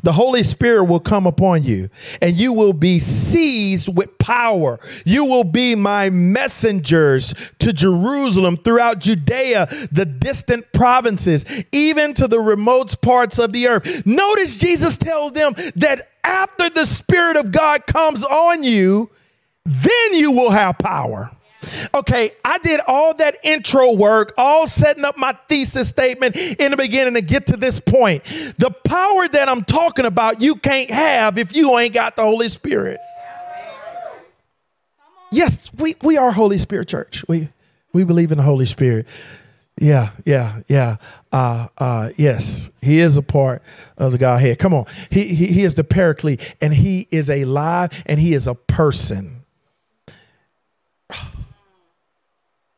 the 0.04 0.12
Holy 0.12 0.44
Spirit 0.44 0.84
will 0.84 1.00
come 1.00 1.26
upon 1.26 1.64
you, 1.64 1.90
and 2.22 2.36
you 2.36 2.54
will 2.54 2.74
be 2.74 3.00
seized 3.00 3.94
with 3.94 4.18
power. 4.18 4.80
You 5.06 5.26
will 5.26 5.44
be 5.44 5.76
my 5.76 6.10
messengers 6.10 7.34
to 7.60 7.74
Jerusalem, 7.74 8.58
throughout 8.58 9.00
Judea, 9.00 9.68
the 9.92 10.06
distant 10.06 10.72
provinces, 10.74 11.46
even 11.72 12.14
to 12.16 12.28
the 12.28 12.40
remote 12.40 13.02
parts 13.02 13.40
of 13.40 13.54
the 13.54 13.68
earth. 13.68 14.06
Notice 14.06 14.58
Jesus 14.58 14.98
tells 14.98 15.34
them 15.34 15.56
that 15.76 16.10
after 16.24 16.70
the 16.70 16.86
Spirit 16.86 17.38
of 17.38 17.52
God 17.52 17.86
comes 17.88 18.24
on 18.24 18.64
you, 18.64 19.10
then 19.66 20.14
you 20.14 20.32
will 20.32 20.52
have 20.52 20.78
power. 20.78 21.32
Okay, 21.94 22.32
I 22.44 22.58
did 22.60 22.80
all 22.88 23.14
that 23.16 23.38
intro 23.44 23.94
work, 23.94 24.34
all 24.38 24.68
setting 24.68 25.06
up 25.06 25.18
my 25.18 25.38
thesis 25.48 25.90
statement 25.90 26.36
in 26.36 26.72
the 26.72 26.78
beginning 26.78 27.16
to 27.16 27.22
get 27.22 27.48
to 27.48 27.58
this 27.58 27.80
point. 27.80 28.24
The 28.58 28.72
power 28.86 29.28
that 29.28 29.50
I'm 29.50 29.64
talking 29.64 30.06
about, 30.06 30.42
you 30.42 30.56
can't 30.56 30.90
have 30.90 31.38
if 31.38 31.56
you 31.56 31.78
ain't 31.78 31.94
got 31.94 32.16
the 32.16 32.24
Holy 32.24 32.50
Spirit. 32.50 33.00
Yes, 35.32 35.72
we, 35.74 35.96
we 36.04 36.18
are 36.18 36.32
Holy 36.32 36.60
Spirit 36.60 36.88
Church. 36.88 37.26
We 37.28 37.50
we 37.94 38.04
believe 38.04 38.32
in 38.32 38.38
the 38.38 38.44
Holy 38.44 38.66
Spirit. 38.66 39.06
Yeah, 39.80 40.12
yeah, 40.26 40.62
yeah. 40.68 40.98
Uh, 41.32 41.68
uh, 41.78 42.10
yes, 42.16 42.70
he 42.82 43.00
is 43.00 43.18
a 43.18 43.22
part 43.22 43.64
of 43.98 44.12
the 44.12 44.18
Godhead. 44.18 44.60
Come 44.60 44.74
on. 44.74 44.86
He, 45.10 45.28
he, 45.34 45.48
he 45.48 45.64
is 45.64 45.74
the 45.74 45.84
paraclete, 45.84 46.56
and 46.62 46.74
he 46.74 47.08
is 47.10 47.30
alive, 47.30 47.92
and 48.06 48.20
he 48.20 48.34
is 48.34 48.46
a 48.46 48.56
person. 48.56 49.43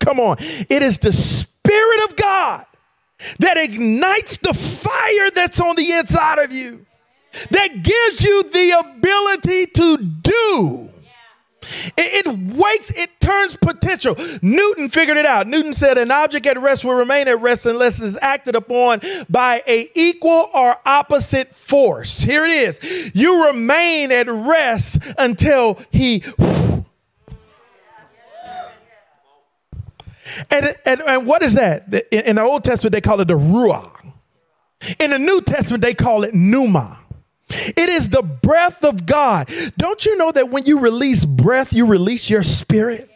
Come 0.05 0.19
on. 0.19 0.37
It 0.39 0.83
is 0.83 0.99
the 0.99 1.11
Spirit 1.11 2.03
of 2.07 2.15
God 2.15 2.65
that 3.39 3.57
ignites 3.57 4.37
the 4.37 4.53
fire 4.53 5.31
that's 5.33 5.59
on 5.59 5.75
the 5.75 5.93
inside 5.93 6.37
of 6.37 6.53
you, 6.53 6.85
that 7.49 7.81
gives 7.81 8.23
you 8.23 8.43
the 8.43 8.71
ability 8.79 9.65
to 9.65 9.97
do. 9.97 10.89
It, 11.97 12.27
it, 12.27 12.55
wakes, 12.55 12.91
it 12.91 13.19
turns 13.19 13.57
potential. 13.57 14.15
Newton 14.43 14.89
figured 14.89 15.17
it 15.17 15.25
out. 15.25 15.47
Newton 15.47 15.73
said 15.73 15.97
an 15.97 16.11
object 16.11 16.45
at 16.45 16.61
rest 16.61 16.85
will 16.85 16.93
remain 16.93 17.27
at 17.27 17.41
rest 17.41 17.65
unless 17.65 17.99
it 17.99 18.05
is 18.05 18.19
acted 18.21 18.53
upon 18.53 19.01
by 19.27 19.63
a 19.65 19.89
equal 19.95 20.51
or 20.53 20.77
opposite 20.85 21.55
force. 21.55 22.19
Here 22.19 22.45
it 22.45 22.51
is. 22.51 23.11
You 23.15 23.47
remain 23.47 24.11
at 24.11 24.29
rest 24.29 24.99
until 25.17 25.79
he 25.89 26.23
And, 30.49 30.75
and, 30.85 31.01
and 31.01 31.27
what 31.27 31.43
is 31.43 31.53
that? 31.53 31.93
In 32.11 32.37
the 32.37 32.41
Old 32.41 32.63
Testament, 32.63 32.93
they 32.93 33.01
call 33.01 33.19
it 33.21 33.27
the 33.27 33.37
Ruah. 33.37 33.91
In 34.99 35.11
the 35.11 35.19
New 35.19 35.41
Testament, 35.41 35.81
they 35.81 35.93
call 35.93 36.23
it 36.23 36.33
Pneuma. 36.33 36.99
It 37.49 37.89
is 37.89 38.09
the 38.09 38.23
breath 38.23 38.83
of 38.83 39.05
God. 39.05 39.49
Don't 39.77 40.05
you 40.05 40.17
know 40.17 40.31
that 40.31 40.49
when 40.49 40.65
you 40.65 40.79
release 40.79 41.25
breath, 41.25 41.73
you 41.73 41.85
release 41.85 42.29
your 42.29 42.43
spirit? 42.43 43.09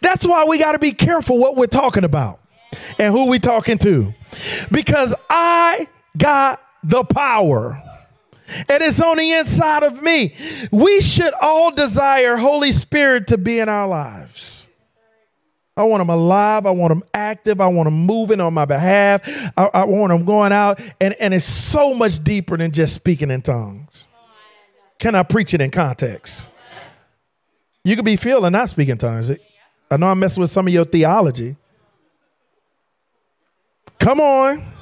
That's 0.00 0.26
why 0.26 0.44
we 0.44 0.58
got 0.58 0.72
to 0.72 0.78
be 0.78 0.92
careful 0.92 1.38
what 1.38 1.56
we're 1.56 1.66
talking 1.66 2.04
about 2.04 2.40
and 2.98 3.12
who 3.12 3.26
we're 3.26 3.38
talking 3.38 3.78
to. 3.78 4.14
Because 4.70 5.14
I 5.28 5.88
got 6.16 6.62
the 6.82 7.04
power. 7.04 7.82
And 8.68 8.82
it's 8.82 9.00
on 9.00 9.16
the 9.16 9.32
inside 9.32 9.82
of 9.82 10.02
me. 10.02 10.34
We 10.70 11.00
should 11.00 11.34
all 11.40 11.72
desire 11.72 12.36
Holy 12.36 12.72
Spirit 12.72 13.26
to 13.28 13.38
be 13.38 13.58
in 13.58 13.68
our 13.68 13.88
lives. 13.88 14.65
I 15.76 15.82
want 15.82 16.00
them 16.00 16.08
alive. 16.08 16.64
I 16.64 16.70
want 16.70 16.90
them 16.90 17.04
active. 17.12 17.60
I 17.60 17.66
want 17.68 17.86
them 17.86 17.94
moving 17.94 18.40
on 18.40 18.54
my 18.54 18.64
behalf. 18.64 19.20
I, 19.56 19.66
I, 19.74 19.84
want 19.84 20.10
them 20.10 20.24
going 20.24 20.50
out. 20.50 20.80
And, 21.00 21.14
and 21.20 21.34
it's 21.34 21.44
so 21.44 21.92
much 21.92 22.22
deeper 22.24 22.56
than 22.56 22.72
just 22.72 22.94
speaking 22.94 23.30
in 23.30 23.42
tongues. 23.42 24.08
Can 24.98 25.14
I 25.14 25.22
preach 25.22 25.52
it 25.52 25.60
in 25.60 25.70
context? 25.70 26.48
You 27.84 27.94
could 27.94 28.06
be 28.06 28.16
feeling 28.16 28.52
not 28.52 28.70
speaking 28.70 28.96
tongues. 28.96 29.30
I 29.90 29.96
know 29.98 30.08
I'm 30.08 30.18
messing 30.18 30.40
with 30.40 30.50
some 30.50 30.66
of 30.66 30.72
your 30.72 30.86
theology. 30.86 31.56
Come 33.98 34.20
on. 34.20 34.72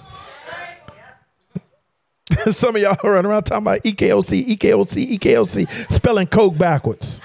some 2.52 2.76
of 2.76 2.82
y'all 2.82 2.96
running 3.02 3.30
around 3.30 3.42
talking 3.44 3.64
about 3.64 3.82
EKOC, 3.82 4.56
EKOC, 4.56 5.18
EKOC, 5.18 5.92
spelling 5.92 6.26
Coke 6.28 6.56
backwards. 6.56 7.20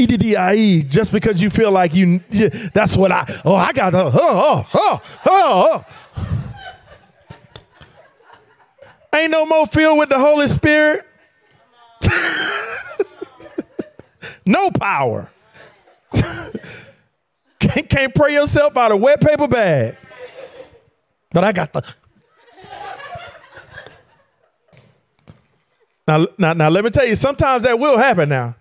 E-D-D-I-E 0.00 0.82
just 0.84 1.12
because 1.12 1.40
you 1.40 1.50
feel 1.50 1.70
like 1.70 1.94
you, 1.94 2.20
yeah, 2.30 2.48
that's 2.74 2.96
what 2.96 3.12
I, 3.12 3.40
oh, 3.44 3.54
I 3.54 3.72
got 3.72 3.90
the, 3.90 4.04
oh, 4.04 4.66
oh, 4.74 5.02
oh, 5.26 5.84
oh. 6.16 6.26
Ain't 9.14 9.30
no 9.30 9.44
more 9.44 9.66
filled 9.66 9.98
with 9.98 10.08
the 10.08 10.18
Holy 10.18 10.46
Spirit. 10.46 11.04
no 14.46 14.70
power. 14.70 15.30
can't, 16.12 17.88
can't 17.88 18.14
pray 18.14 18.34
yourself 18.34 18.76
out 18.76 18.92
of 18.92 19.00
wet 19.00 19.20
paper 19.20 19.48
bag. 19.48 19.96
But 21.32 21.44
I 21.44 21.52
got 21.52 21.72
the. 21.72 21.82
Now, 26.06 26.26
now, 26.38 26.52
now, 26.54 26.68
let 26.68 26.82
me 26.84 26.90
tell 26.90 27.06
you, 27.06 27.14
sometimes 27.14 27.62
that 27.64 27.78
will 27.78 27.96
happen 27.96 28.28
now. 28.28 28.56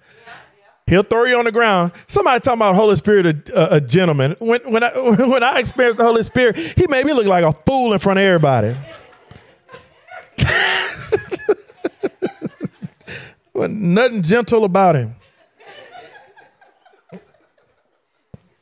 He'll 0.89 1.04
throw 1.04 1.25
you 1.25 1.38
on 1.38 1.45
the 1.45 1.52
ground. 1.52 1.91
Somebody 2.08 2.39
talking 2.39 2.58
about 2.58 2.73
Holy 2.73 2.95
Spirit, 2.95 3.47
a, 3.49 3.75
a 3.75 3.82
gentleman. 3.82 4.36
When, 4.39 4.60
when, 4.71 4.82
I, 4.82 4.97
when 4.97 5.43
I 5.43 5.60
experienced 5.60 5.99
the 5.99 6.04
Holy 6.04 6.23
Spirit, 6.23 6.58
he 6.58 6.88
made 6.88 7.06
me 7.06 7.13
look 7.13 7.28
like 7.28 7.43
a 7.43 7.54
fool 7.54 7.93
in 7.93 7.99
front 7.99 8.17
of 8.17 8.23
everybody. 8.23 8.75
nothing 13.54 14.23
gentle 14.23 14.63
about 14.63 14.95
him. 14.95 15.15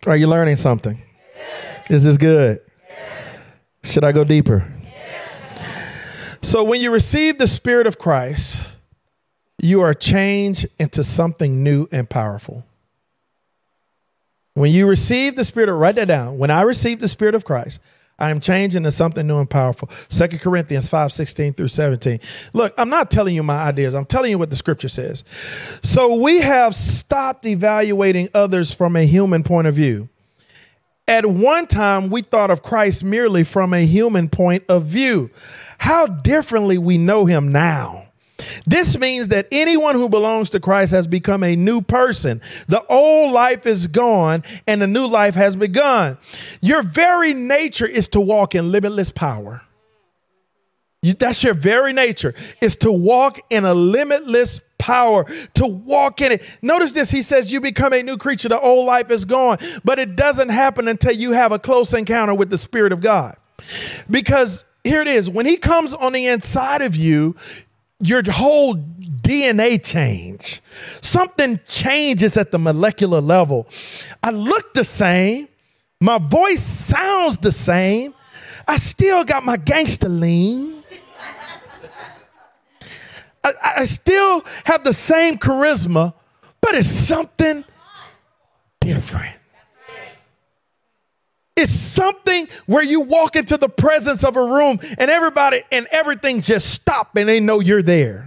Are 0.05 0.17
you 0.17 0.27
learning 0.27 0.57
something? 0.57 1.01
Is 1.89 2.03
this 2.03 2.17
good? 2.17 2.59
Should 3.83 4.03
I 4.03 4.11
go 4.11 4.25
deeper? 4.25 4.69
So, 6.41 6.63
when 6.63 6.81
you 6.81 6.91
receive 6.91 7.37
the 7.37 7.47
Spirit 7.47 7.87
of 7.87 7.97
Christ, 7.97 8.65
you 9.59 9.81
are 9.81 9.93
changed 9.93 10.67
into 10.79 11.03
something 11.03 11.63
new 11.63 11.87
and 11.91 12.09
powerful. 12.09 12.63
When 14.53 14.71
you 14.71 14.87
receive 14.87 15.35
the 15.35 15.45
Spirit, 15.45 15.71
write 15.73 15.95
that 15.95 16.07
down. 16.07 16.37
When 16.37 16.49
I 16.51 16.61
receive 16.61 16.99
the 16.99 17.07
Spirit 17.07 17.35
of 17.35 17.45
Christ, 17.45 17.79
I 18.19 18.31
am 18.31 18.39
changed 18.39 18.75
into 18.75 18.91
something 18.91 19.27
new 19.27 19.37
and 19.37 19.49
powerful. 19.49 19.89
Second 20.09 20.39
Corinthians 20.39 20.89
5 20.89 21.13
16 21.13 21.53
through 21.53 21.67
17. 21.67 22.19
Look, 22.53 22.73
I'm 22.77 22.89
not 22.89 23.11
telling 23.11 23.35
you 23.35 23.43
my 23.43 23.63
ideas, 23.63 23.93
I'm 23.93 24.05
telling 24.05 24.31
you 24.31 24.39
what 24.39 24.49
the 24.49 24.55
scripture 24.55 24.89
says. 24.89 25.23
So 25.83 26.15
we 26.15 26.41
have 26.41 26.73
stopped 26.73 27.45
evaluating 27.45 28.29
others 28.33 28.73
from 28.73 28.95
a 28.95 29.05
human 29.05 29.43
point 29.43 29.67
of 29.67 29.75
view. 29.75 30.09
At 31.07 31.25
one 31.25 31.67
time, 31.67 32.09
we 32.09 32.21
thought 32.21 32.51
of 32.51 32.63
Christ 32.63 33.03
merely 33.03 33.43
from 33.43 33.73
a 33.73 33.85
human 33.85 34.27
point 34.27 34.63
of 34.67 34.85
view. 34.85 35.29
How 35.77 36.07
differently 36.07 36.77
we 36.77 36.97
know 36.97 37.25
him 37.25 37.51
now. 37.51 38.06
This 38.65 38.97
means 38.97 39.29
that 39.29 39.47
anyone 39.51 39.95
who 39.95 40.09
belongs 40.09 40.49
to 40.51 40.59
Christ 40.59 40.91
has 40.91 41.07
become 41.07 41.43
a 41.43 41.55
new 41.55 41.81
person. 41.81 42.41
The 42.67 42.85
old 42.87 43.31
life 43.31 43.65
is 43.65 43.87
gone 43.87 44.43
and 44.65 44.81
the 44.81 44.87
new 44.87 45.05
life 45.05 45.35
has 45.35 45.55
begun. 45.55 46.17
Your 46.61 46.83
very 46.83 47.33
nature 47.33 47.87
is 47.87 48.07
to 48.09 48.19
walk 48.19 48.55
in 48.55 48.71
limitless 48.71 49.11
power. 49.11 49.61
You, 51.03 51.13
that's 51.13 51.43
your 51.43 51.53
very 51.53 51.93
nature 51.93 52.33
is 52.59 52.75
to 52.77 52.91
walk 52.91 53.39
in 53.49 53.65
a 53.65 53.73
limitless 53.73 54.61
power, 54.77 55.25
to 55.53 55.67
walk 55.67 56.21
in 56.21 56.33
it. 56.33 56.43
Notice 56.61 56.91
this. 56.91 57.11
He 57.11 57.21
says, 57.21 57.51
You 57.51 57.61
become 57.61 57.93
a 57.93 58.01
new 58.01 58.17
creature. 58.17 58.49
The 58.49 58.59
old 58.59 58.85
life 58.85 59.11
is 59.11 59.23
gone. 59.23 59.59
But 59.83 59.99
it 59.99 60.15
doesn't 60.15 60.49
happen 60.49 60.87
until 60.87 61.13
you 61.13 61.31
have 61.31 61.51
a 61.51 61.59
close 61.59 61.93
encounter 61.93 62.33
with 62.33 62.49
the 62.49 62.57
Spirit 62.57 62.91
of 62.91 63.01
God. 63.01 63.37
Because 64.09 64.65
here 64.83 65.01
it 65.01 65.07
is 65.07 65.29
when 65.29 65.45
He 65.45 65.57
comes 65.57 65.93
on 65.93 66.13
the 66.13 66.27
inside 66.27 66.81
of 66.81 66.95
you, 66.95 67.35
your 67.99 68.23
whole 68.29 68.75
DNA 68.75 69.83
change. 69.83 70.61
Something 71.01 71.59
changes 71.67 72.37
at 72.37 72.51
the 72.51 72.59
molecular 72.59 73.21
level. 73.21 73.67
I 74.21 74.31
look 74.31 74.73
the 74.73 74.83
same. 74.83 75.47
My 75.99 76.19
voice 76.19 76.61
sounds 76.61 77.37
the 77.37 77.51
same. 77.51 78.13
I 78.67 78.77
still 78.77 79.23
got 79.23 79.43
my 79.43 79.57
gangster 79.57 80.09
lean. 80.09 80.83
I, 83.43 83.53
I 83.77 83.85
still 83.85 84.43
have 84.65 84.83
the 84.83 84.93
same 84.93 85.37
charisma, 85.37 86.13
but 86.61 86.75
it's 86.75 86.89
something 86.89 87.63
different. 88.81 89.36
It's 91.57 91.71
something 91.71 92.47
where 92.67 92.83
you 92.83 93.01
walk 93.01 93.35
into 93.35 93.57
the 93.57 93.67
presence 93.67 94.23
of 94.23 94.35
a 94.35 94.43
room 94.43 94.79
and 94.99 95.09
everybody 95.09 95.63
and 95.71 95.87
everything 95.91 96.41
just 96.41 96.69
stop 96.69 97.15
and 97.17 97.27
they 97.27 97.39
know 97.39 97.59
you're 97.59 97.81
there. 97.81 98.26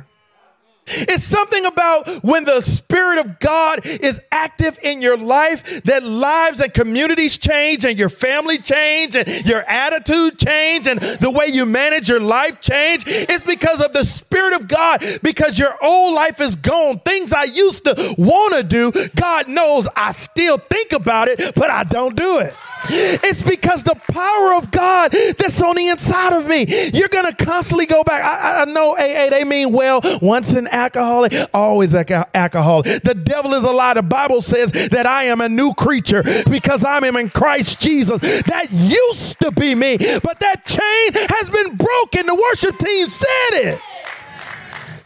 It's 0.90 1.24
something 1.24 1.64
about 1.66 2.08
when 2.24 2.44
the 2.44 2.60
Spirit 2.60 3.18
of 3.18 3.38
God 3.38 3.84
is 3.86 4.20
active 4.32 4.78
in 4.82 5.00
your 5.00 5.16
life 5.16 5.82
that 5.84 6.02
lives 6.02 6.60
and 6.60 6.72
communities 6.72 7.38
change 7.38 7.84
and 7.84 7.98
your 7.98 8.08
family 8.08 8.58
change 8.58 9.16
and 9.16 9.46
your 9.46 9.62
attitude 9.62 10.38
change 10.38 10.86
and 10.86 11.00
the 11.00 11.30
way 11.30 11.46
you 11.46 11.66
manage 11.66 12.08
your 12.08 12.20
life 12.20 12.60
change. 12.60 13.04
It's 13.06 13.44
because 13.44 13.80
of 13.80 13.92
the 13.92 14.04
Spirit 14.04 14.54
of 14.54 14.68
God, 14.68 15.04
because 15.22 15.58
your 15.58 15.76
old 15.82 16.14
life 16.14 16.40
is 16.40 16.56
gone. 16.56 17.00
Things 17.00 17.32
I 17.32 17.44
used 17.44 17.84
to 17.84 18.14
want 18.18 18.54
to 18.54 18.62
do, 18.62 18.92
God 19.14 19.48
knows 19.48 19.88
I 19.96 20.12
still 20.12 20.58
think 20.58 20.92
about 20.92 21.28
it, 21.28 21.54
but 21.54 21.70
I 21.70 21.84
don't 21.84 22.16
do 22.16 22.38
it. 22.38 22.54
It's 22.88 23.42
because 23.42 23.82
the 23.82 23.94
power 23.94 24.54
of 24.54 24.70
God 24.70 25.12
that's 25.12 25.60
on 25.62 25.76
the 25.76 25.88
inside 25.88 26.32
of 26.32 26.46
me. 26.46 26.90
You're 26.94 27.08
going 27.08 27.26
to 27.26 27.44
constantly 27.44 27.86
go 27.86 28.02
back. 28.02 28.22
I, 28.22 28.62
I 28.62 28.64
know 28.64 28.96
AA, 28.96 29.30
they 29.30 29.44
mean 29.44 29.72
well. 29.72 30.00
Once 30.22 30.52
an 30.52 30.66
alcoholic, 30.80 31.32
always 31.52 31.94
an 31.94 32.24
alcoholic. 32.34 33.02
The 33.02 33.14
devil 33.14 33.54
is 33.54 33.64
a 33.64 33.70
lie. 33.70 33.94
The 33.94 34.02
Bible 34.02 34.42
says 34.42 34.72
that 34.72 35.06
I 35.06 35.24
am 35.24 35.40
a 35.40 35.48
new 35.48 35.74
creature 35.74 36.22
because 36.48 36.84
I'm 36.84 37.04
in 37.04 37.30
Christ 37.30 37.80
Jesus. 37.80 38.20
That 38.20 38.68
used 38.70 39.40
to 39.40 39.50
be 39.50 39.74
me, 39.74 39.96
but 39.96 40.40
that 40.40 40.64
chain 40.64 41.26
has 41.28 41.50
been 41.50 41.76
broken. 41.76 42.26
The 42.26 42.34
worship 42.34 42.78
team 42.78 43.08
said 43.08 43.50
it. 43.52 43.80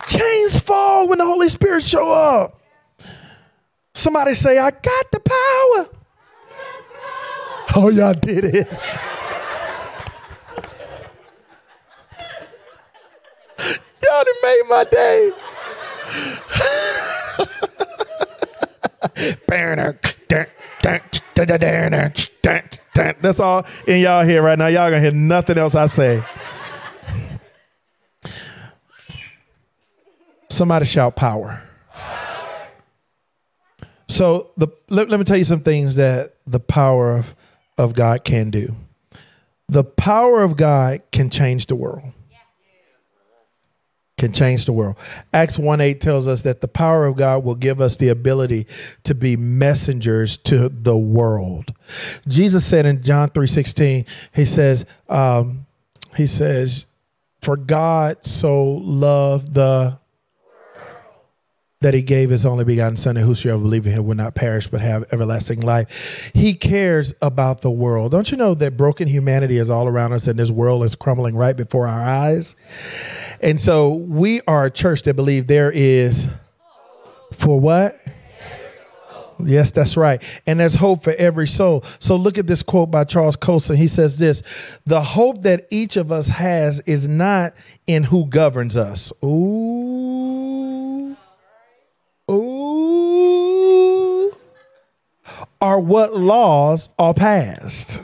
Chains 0.07 0.61
fall 0.61 1.09
when 1.09 1.19
the 1.19 1.25
Holy 1.25 1.49
Spirit 1.49 1.83
show 1.83 2.11
up. 2.11 2.61
Somebody 3.95 4.35
say, 4.35 4.59
I 4.59 4.71
got 4.71 5.11
the 5.13 5.21
power. 5.21 5.89
Oh, 7.77 7.89
y'all 7.89 8.15
did 8.15 8.45
it. 8.45 8.69
y'all 14.15 14.25
done 14.25 14.35
made 14.43 14.63
my 14.69 14.85
day. 14.85 15.33
That's 23.23 23.41
all 23.41 23.67
in 23.87 24.01
y'all 24.01 24.25
here 24.25 24.43
right 24.43 24.59
now. 24.59 24.67
Y'all 24.67 24.91
gonna 24.91 25.01
hear 25.01 25.11
nothing 25.11 25.59
else 25.59 25.75
I 25.75 25.87
say. 25.87 26.23
Somebody 30.49 30.87
shout 30.87 31.17
power. 31.17 31.63
So 34.09 34.51
the 34.57 34.69
let, 34.89 35.09
let 35.09 35.19
me 35.19 35.25
tell 35.25 35.37
you 35.37 35.45
some 35.45 35.61
things 35.61 35.97
that 35.97 36.35
the 36.47 36.61
power 36.61 37.17
of 37.17 37.35
of 37.79 37.95
God 37.95 38.25
can 38.25 38.51
do. 38.51 38.77
The 39.69 39.83
power 39.85 40.43
of 40.43 40.57
God 40.57 41.03
can 41.11 41.31
change 41.31 41.67
the 41.67 41.75
world. 41.75 42.13
Can 44.17 44.33
change 44.33 44.65
the 44.65 44.73
world. 44.73 44.95
Acts 45.33 45.59
1 45.59 45.81
8 45.81 46.01
tells 46.01 46.29
us 46.29 46.43
that 46.43 46.61
the 46.61 46.69
power 46.69 47.05
of 47.05 47.17
God 47.17 47.45
will 47.45 47.57
give 47.57 47.81
us 47.81 47.97
the 47.97 48.09
ability 48.09 48.67
to 49.03 49.15
be 49.15 49.37
messengers 49.37 50.37
to 50.39 50.69
the 50.69 50.97
world. 50.97 51.75
Jesus 52.29 52.65
said 52.65 52.87
in 52.87 53.03
John 53.03 53.31
3 53.31 53.47
16, 53.47 54.07
he 54.33 54.45
says, 54.45 54.85
um, 55.09 55.67
he 56.17 56.29
says, 56.29 56.87
For 57.43 57.57
God 57.57 58.25
so 58.25 58.65
loved 58.65 59.55
the 59.55 59.99
that 61.85 61.93
he 61.93 62.01
gave 62.01 62.31
his 62.31 62.47
only 62.47 62.65
begotten 62.65 62.97
son, 62.97 63.19
and 63.19 63.27
whosoever 63.27 63.61
believe 63.61 63.87
in 63.87 63.93
him 63.93 64.07
will 64.07 64.15
not 64.15 64.35
perish 64.35 64.67
but 64.69 64.81
have 64.81 65.05
everlasting 65.13 65.61
life. 65.61 66.31
He 66.33 66.55
cares 66.55 67.13
about 67.21 67.61
the 67.61 67.71
world. 67.71 68.11
Don't 68.11 68.31
you 68.31 68.39
know 68.39 68.55
that 68.55 68.79
broken 68.79 69.07
humanity 69.07 69.59
is 69.59 69.69
all 69.69 69.87
around 69.87 70.15
us 70.15 70.27
and 70.27 70.39
this 70.39 70.51
world 70.51 70.83
is 70.83 70.95
crumbling 70.95 71.37
right 71.37 71.55
before 71.55 71.87
our 71.87 72.03
eyes? 72.03 72.57
And 73.43 73.61
so 73.61 73.93
we 73.93 74.41
are 74.49 74.65
a 74.65 74.71
church 74.71 75.03
that 75.03 75.13
believe 75.13 75.47
there 75.47 75.71
is 75.71 76.27
for 77.35 77.61
what? 77.61 78.01
Yes, 79.45 79.71
that's 79.71 79.95
right. 79.95 80.23
And 80.47 80.61
there's 80.61 80.77
hope 80.77 81.05
for 81.05 81.13
every 81.13 81.49
soul. 81.49 81.85
So 81.99 82.17
look 82.17 82.39
at 82.39 82.47
this 82.47 82.63
quote 82.63 82.91
by 82.91 83.05
Charles 83.05 83.37
Colson. 83.37 83.77
He 83.77 83.89
says 83.89 84.17
this 84.17 84.43
The 84.87 85.03
hope 85.03 85.43
that 85.43 85.67
each 85.71 85.99
of 85.99 86.11
us 86.11 86.29
has 86.29 86.81
is 86.87 87.07
not 87.07 87.53
in 87.87 88.05
who 88.05 88.25
governs 88.25 88.75
us. 88.75 89.13
Ooh. 89.23 90.24
Are 95.65 95.81
what 95.81 96.15
laws 96.15 96.91
are 96.99 97.15
passed. 97.15 98.03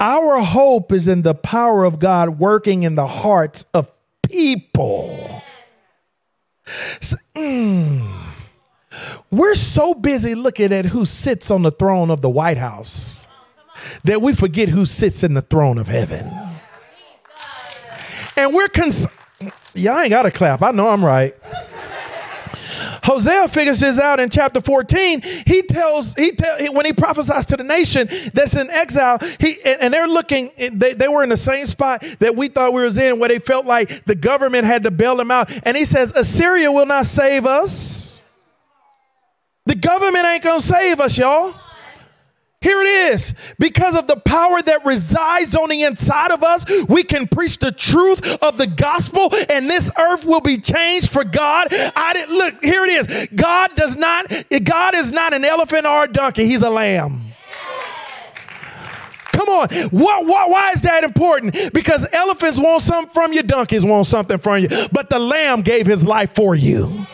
Our 0.00 0.42
hope 0.42 0.90
is 0.90 1.06
in 1.06 1.22
the 1.22 1.36
power 1.36 1.84
of 1.84 2.00
God 2.00 2.40
working 2.40 2.82
in 2.82 2.96
the 2.96 3.06
hearts 3.06 3.64
of 3.72 3.92
people. 4.28 5.40
So, 7.00 7.16
mm, 7.36 8.12
we're 9.30 9.54
so 9.54 9.94
busy 9.94 10.34
looking 10.34 10.72
at 10.72 10.86
who 10.86 11.04
sits 11.04 11.48
on 11.48 11.62
the 11.62 11.70
throne 11.70 12.10
of 12.10 12.22
the 12.22 12.28
White 12.28 12.58
House 12.58 13.24
that 14.02 14.20
we 14.20 14.34
forget 14.34 14.68
who 14.68 14.84
sits 14.84 15.22
in 15.22 15.34
the 15.34 15.42
throne 15.42 15.78
of 15.78 15.86
heaven. 15.86 16.28
And 18.34 18.52
we're 18.52 18.66
cons- 18.66 19.06
y'all 19.74 20.00
ain't 20.00 20.10
got 20.10 20.22
to 20.22 20.32
clap. 20.32 20.60
I 20.60 20.72
know 20.72 20.88
I'm 20.88 21.04
right. 21.04 21.36
Hosea 23.06 23.46
figures 23.46 23.78
this 23.78 24.00
out 24.00 24.18
in 24.18 24.28
chapter 24.28 24.60
14. 24.60 25.22
He 25.46 25.62
tells, 25.62 26.14
he 26.14 26.32
tell, 26.32 26.58
when 26.72 26.84
he 26.84 26.92
prophesies 26.92 27.46
to 27.46 27.56
the 27.56 27.62
nation 27.62 28.08
that's 28.34 28.56
in 28.56 28.68
exile, 28.68 29.18
he 29.38 29.62
and 29.62 29.94
they're 29.94 30.08
looking, 30.08 30.50
they, 30.72 30.92
they 30.92 31.06
were 31.06 31.22
in 31.22 31.28
the 31.28 31.36
same 31.36 31.66
spot 31.66 32.04
that 32.18 32.34
we 32.34 32.48
thought 32.48 32.72
we 32.72 32.82
was 32.82 32.98
in, 32.98 33.20
where 33.20 33.28
they 33.28 33.38
felt 33.38 33.64
like 33.64 34.04
the 34.06 34.16
government 34.16 34.64
had 34.64 34.82
to 34.82 34.90
bail 34.90 35.14
them 35.14 35.30
out. 35.30 35.48
And 35.62 35.76
he 35.76 35.84
says, 35.84 36.12
Assyria 36.16 36.72
will 36.72 36.86
not 36.86 37.06
save 37.06 37.46
us. 37.46 38.22
The 39.66 39.76
government 39.76 40.24
ain't 40.24 40.42
gonna 40.42 40.60
save 40.60 40.98
us, 40.98 41.16
y'all. 41.16 41.54
Here 42.66 42.82
it 42.82 43.12
is. 43.14 43.32
Because 43.60 43.94
of 43.94 44.08
the 44.08 44.16
power 44.16 44.60
that 44.60 44.84
resides 44.84 45.54
on 45.54 45.68
the 45.68 45.84
inside 45.84 46.32
of 46.32 46.42
us, 46.42 46.64
we 46.88 47.04
can 47.04 47.28
preach 47.28 47.58
the 47.58 47.70
truth 47.70 48.26
of 48.42 48.58
the 48.58 48.66
gospel 48.66 49.32
and 49.48 49.70
this 49.70 49.88
earth 49.96 50.24
will 50.24 50.40
be 50.40 50.56
changed 50.56 51.10
for 51.10 51.22
God. 51.22 51.68
I 51.72 52.12
didn't 52.12 52.36
look, 52.36 52.64
here 52.64 52.84
it 52.84 52.90
is. 52.90 53.28
God 53.36 53.76
does 53.76 53.94
not 53.94 54.32
God 54.64 54.96
is 54.96 55.12
not 55.12 55.32
an 55.32 55.44
elephant 55.44 55.86
or 55.86 56.04
a 56.04 56.08
donkey. 56.08 56.46
He's 56.46 56.62
a 56.62 56.70
lamb. 56.70 57.22
Come 59.30 59.48
on. 59.48 59.68
What, 59.90 60.26
what, 60.26 60.50
why 60.50 60.72
is 60.72 60.82
that 60.82 61.04
important? 61.04 61.72
Because 61.72 62.04
elephants 62.12 62.58
want 62.58 62.82
something 62.82 63.14
from 63.14 63.32
you, 63.32 63.44
donkeys 63.44 63.84
want 63.84 64.08
something 64.08 64.38
from 64.38 64.62
you. 64.62 64.68
But 64.90 65.08
the 65.08 65.20
lamb 65.20 65.62
gave 65.62 65.86
his 65.86 66.04
life 66.04 66.34
for 66.34 66.56
you. 66.56 67.06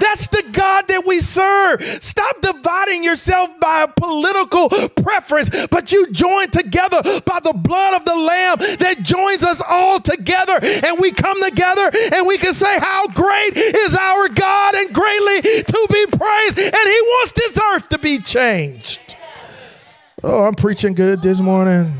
That's 0.00 0.28
the 0.28 0.44
God 0.52 0.88
that 0.88 1.06
we 1.06 1.20
serve. 1.20 1.82
Stop 2.02 2.40
dividing 2.40 3.04
yourself 3.04 3.50
by 3.60 3.82
a 3.82 3.88
political 3.88 4.68
preference, 4.90 5.50
but 5.70 5.92
you 5.92 6.10
join 6.12 6.50
together 6.50 7.02
by 7.24 7.40
the 7.40 7.52
blood 7.52 7.94
of 7.94 8.04
the 8.04 8.14
Lamb 8.14 8.58
that 8.78 9.02
joins 9.02 9.42
us 9.42 9.62
all 9.66 10.00
together. 10.00 10.58
And 10.62 10.98
we 10.98 11.12
come 11.12 11.42
together 11.42 11.90
and 12.12 12.26
we 12.26 12.38
can 12.38 12.54
say, 12.54 12.78
How 12.78 13.06
great 13.08 13.56
is 13.56 13.94
our 13.94 14.28
God 14.28 14.74
and 14.74 14.94
greatly 14.94 15.62
to 15.62 15.86
be 15.90 16.06
praised. 16.06 16.58
And 16.58 16.74
He 16.74 17.00
wants 17.00 17.32
this 17.32 17.58
earth 17.58 17.88
to 17.90 17.98
be 17.98 18.18
changed. 18.18 19.16
Oh, 20.22 20.44
I'm 20.44 20.54
preaching 20.54 20.94
good 20.94 21.22
this 21.22 21.40
morning. 21.40 21.96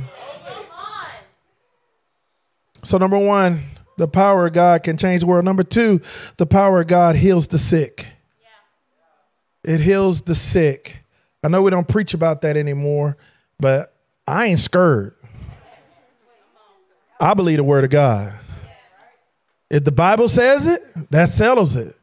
So, 2.82 2.98
number 2.98 3.18
one, 3.18 3.62
the 3.98 4.08
power 4.08 4.46
of 4.46 4.54
God 4.54 4.82
can 4.82 4.96
change 4.96 5.20
the 5.20 5.26
world. 5.26 5.44
Number 5.44 5.64
two, 5.64 6.00
the 6.38 6.46
power 6.46 6.80
of 6.80 6.86
God 6.86 7.16
heals 7.16 7.48
the 7.48 7.58
sick. 7.58 8.06
Yeah. 9.64 9.74
It 9.74 9.80
heals 9.80 10.22
the 10.22 10.34
sick. 10.34 10.98
I 11.42 11.48
know 11.48 11.62
we 11.62 11.70
don't 11.70 11.86
preach 11.86 12.14
about 12.14 12.40
that 12.42 12.56
anymore, 12.56 13.16
but 13.60 13.94
I 14.26 14.46
ain't 14.46 14.60
scared. 14.60 15.14
I 17.20 17.34
believe 17.34 17.56
the 17.56 17.64
word 17.64 17.84
of 17.84 17.90
God. 17.90 18.34
If 19.68 19.84
the 19.84 19.92
Bible 19.92 20.28
says 20.28 20.66
it, 20.66 20.82
that 21.10 21.28
settles 21.28 21.76
it. 21.76 21.97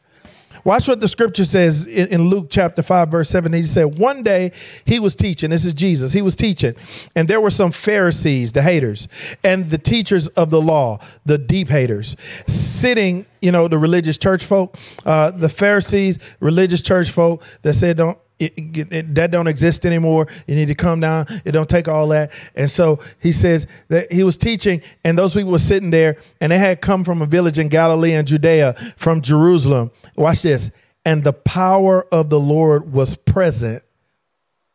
Watch 0.66 0.88
what 0.88 1.00
the 1.00 1.08
scripture 1.08 1.46
says 1.46 1.86
in, 1.86 2.08
in 2.08 2.28
Luke 2.28 2.48
chapter 2.50 2.82
5, 2.82 3.10
verse 3.10 3.30
7. 3.30 3.54
He 3.54 3.64
said, 3.64 4.00
One 4.00 4.24
day 4.24 4.52
he 4.84 5.00
was 5.00 5.16
teaching. 5.16 5.52
This 5.52 5.64
is 5.64 5.74
Jesus. 5.74 6.12
He 6.12 6.24
was 6.24 6.36
teaching. 6.36 6.76
And 7.16 7.28
there 7.28 7.40
were 7.40 7.52
some 7.52 7.72
Pharisees, 7.72 8.52
the 8.52 8.64
haters, 8.64 9.08
and 9.44 9.70
the 9.70 9.78
teachers 9.78 10.28
of 10.30 10.50
the 10.50 10.60
law, 10.60 11.00
the 11.24 11.38
deep 11.38 11.70
haters, 11.70 12.16
sitting, 12.48 13.28
you 13.42 13.52
know, 13.52 13.68
the 13.68 13.78
religious 13.78 14.18
church 14.18 14.44
folk, 14.44 14.76
uh, 15.06 15.30
the 15.30 15.50
Pharisees, 15.50 16.18
religious 16.40 16.82
church 16.82 17.12
folk 17.12 17.44
that 17.62 17.76
said, 17.76 17.98
Don't 17.98 18.18
it, 18.40 18.54
it, 18.58 19.16
that 19.16 19.32
don't 19.32 19.48
exist 19.48 19.86
anymore. 19.86 20.28
You 20.48 20.56
need 20.56 20.68
to 20.68 20.76
come 20.76 21.00
down. 21.00 21.26
It 21.46 21.52
don't 21.52 21.70
take 21.70 21.88
all 21.88 22.08
that. 22.10 22.32
And 22.56 22.70
so 22.70 23.00
he 23.20 23.32
says 23.32 23.66
that 23.88 24.12
he 24.12 24.24
was 24.24 24.38
teaching, 24.38 24.82
and 25.04 25.18
those 25.18 25.34
people 25.34 25.52
were 25.52 25.60
sitting 25.60 25.92
there, 25.92 26.18
and 26.42 26.52
they 26.52 26.58
had 26.58 26.82
come 26.82 27.04
from 27.04 27.22
a 27.22 27.26
village 27.26 27.58
in 27.60 27.70
Galilee 27.70 28.14
and 28.14 28.28
Judea, 28.28 28.94
from 28.98 29.22
Jerusalem. 29.22 29.92
Watch 30.16 30.42
this. 30.42 30.72
And 31.06 31.24
the 31.24 31.34
power 31.34 32.06
of 32.12 32.30
the 32.30 32.40
Lord 32.40 32.92
was 32.92 33.16
present 33.16 33.84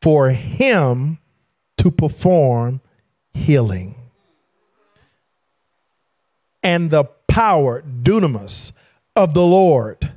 for 0.00 0.30
him 0.30 1.18
to 1.76 1.90
perform 1.90 2.80
healing. 3.34 3.94
And 6.62 6.90
the 6.90 7.04
power, 7.26 7.82
dunamis, 7.82 8.72
of 9.16 9.34
the 9.34 9.44
Lord 9.44 10.12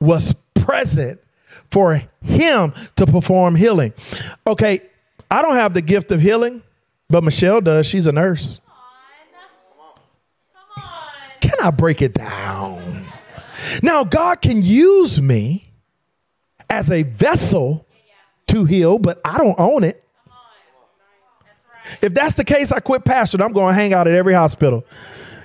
was 0.00 0.34
present 0.54 1.20
for 1.70 2.02
him 2.22 2.72
to 2.96 3.06
perform 3.06 3.56
healing. 3.56 3.92
Okay, 4.46 4.82
I 5.30 5.42
don't 5.42 5.54
have 5.54 5.74
the 5.74 5.82
gift 5.82 6.12
of 6.12 6.20
healing, 6.20 6.62
but 7.08 7.24
Michelle 7.24 7.60
does. 7.60 7.86
She's 7.86 8.06
a 8.06 8.12
nurse. 8.12 8.60
Can 11.40 11.60
I 11.60 11.70
break 11.70 12.00
it 12.02 12.14
down? 12.14 13.06
Now, 13.82 14.04
God 14.04 14.40
can 14.40 14.62
use 14.62 15.20
me 15.20 15.72
as 16.70 16.90
a 16.90 17.02
vessel 17.02 17.86
to 18.48 18.64
heal, 18.64 18.98
but 18.98 19.20
I 19.24 19.38
don't 19.38 19.58
own 19.58 19.84
it. 19.84 20.02
If 22.00 22.14
that's 22.14 22.34
the 22.34 22.44
case, 22.44 22.72
I 22.72 22.80
quit 22.80 23.04
pastoring. 23.04 23.44
I'm 23.44 23.52
going 23.52 23.74
to 23.74 23.80
hang 23.80 23.92
out 23.92 24.08
at 24.08 24.14
every 24.14 24.34
hospital. 24.34 24.84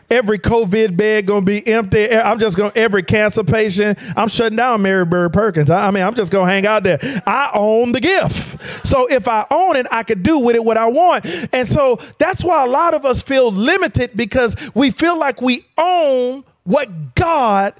Every 0.09 0.39
COVID 0.39 0.97
bed 0.97 1.25
gonna 1.25 1.45
be 1.45 1.65
empty. 1.67 2.11
I'm 2.11 2.39
just 2.39 2.57
gonna 2.57 2.71
every 2.75 3.03
cancer 3.03 3.43
patient. 3.43 3.99
I'm 4.15 4.27
shutting 4.27 4.55
down 4.55 4.81
Mary 4.81 5.05
Bird 5.05 5.33
Perkins. 5.33 5.69
I, 5.69 5.87
I 5.87 5.91
mean, 5.91 6.03
I'm 6.03 6.15
just 6.15 6.31
gonna 6.31 6.51
hang 6.51 6.65
out 6.65 6.83
there. 6.83 6.99
I 7.27 7.51
own 7.53 7.91
the 7.91 8.01
gift. 8.01 8.61
So 8.85 9.07
if 9.07 9.27
I 9.27 9.45
own 9.51 9.75
it, 9.75 9.85
I 9.91 10.03
can 10.03 10.23
do 10.23 10.39
with 10.39 10.55
it 10.55 10.63
what 10.63 10.77
I 10.77 10.87
want. 10.87 11.25
And 11.53 11.67
so 11.67 11.99
that's 12.17 12.43
why 12.43 12.63
a 12.63 12.67
lot 12.67 12.93
of 12.93 13.05
us 13.05 13.21
feel 13.21 13.51
limited 13.51 14.11
because 14.15 14.55
we 14.73 14.91
feel 14.91 15.17
like 15.17 15.41
we 15.41 15.65
own 15.77 16.43
what 16.63 17.15
God 17.15 17.73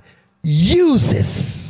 uses. 0.44 1.69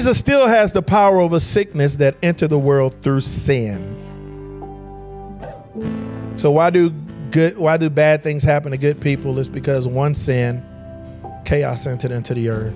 Jesus 0.00 0.18
still 0.18 0.46
has 0.46 0.72
the 0.72 0.80
power 0.80 1.20
over 1.20 1.38
sickness 1.38 1.96
that 1.96 2.16
entered 2.22 2.48
the 2.48 2.58
world 2.58 2.94
through 3.02 3.20
sin. 3.20 3.98
So 6.36 6.50
why 6.50 6.70
do 6.70 6.88
good 7.30 7.58
why 7.58 7.76
do 7.76 7.90
bad 7.90 8.22
things 8.22 8.42
happen 8.42 8.70
to 8.70 8.78
good 8.78 8.98
people? 9.02 9.38
It's 9.38 9.46
because 9.46 9.86
one 9.86 10.14
sin, 10.14 10.64
chaos 11.44 11.86
entered 11.86 12.12
into 12.12 12.32
the 12.32 12.48
earth. 12.48 12.74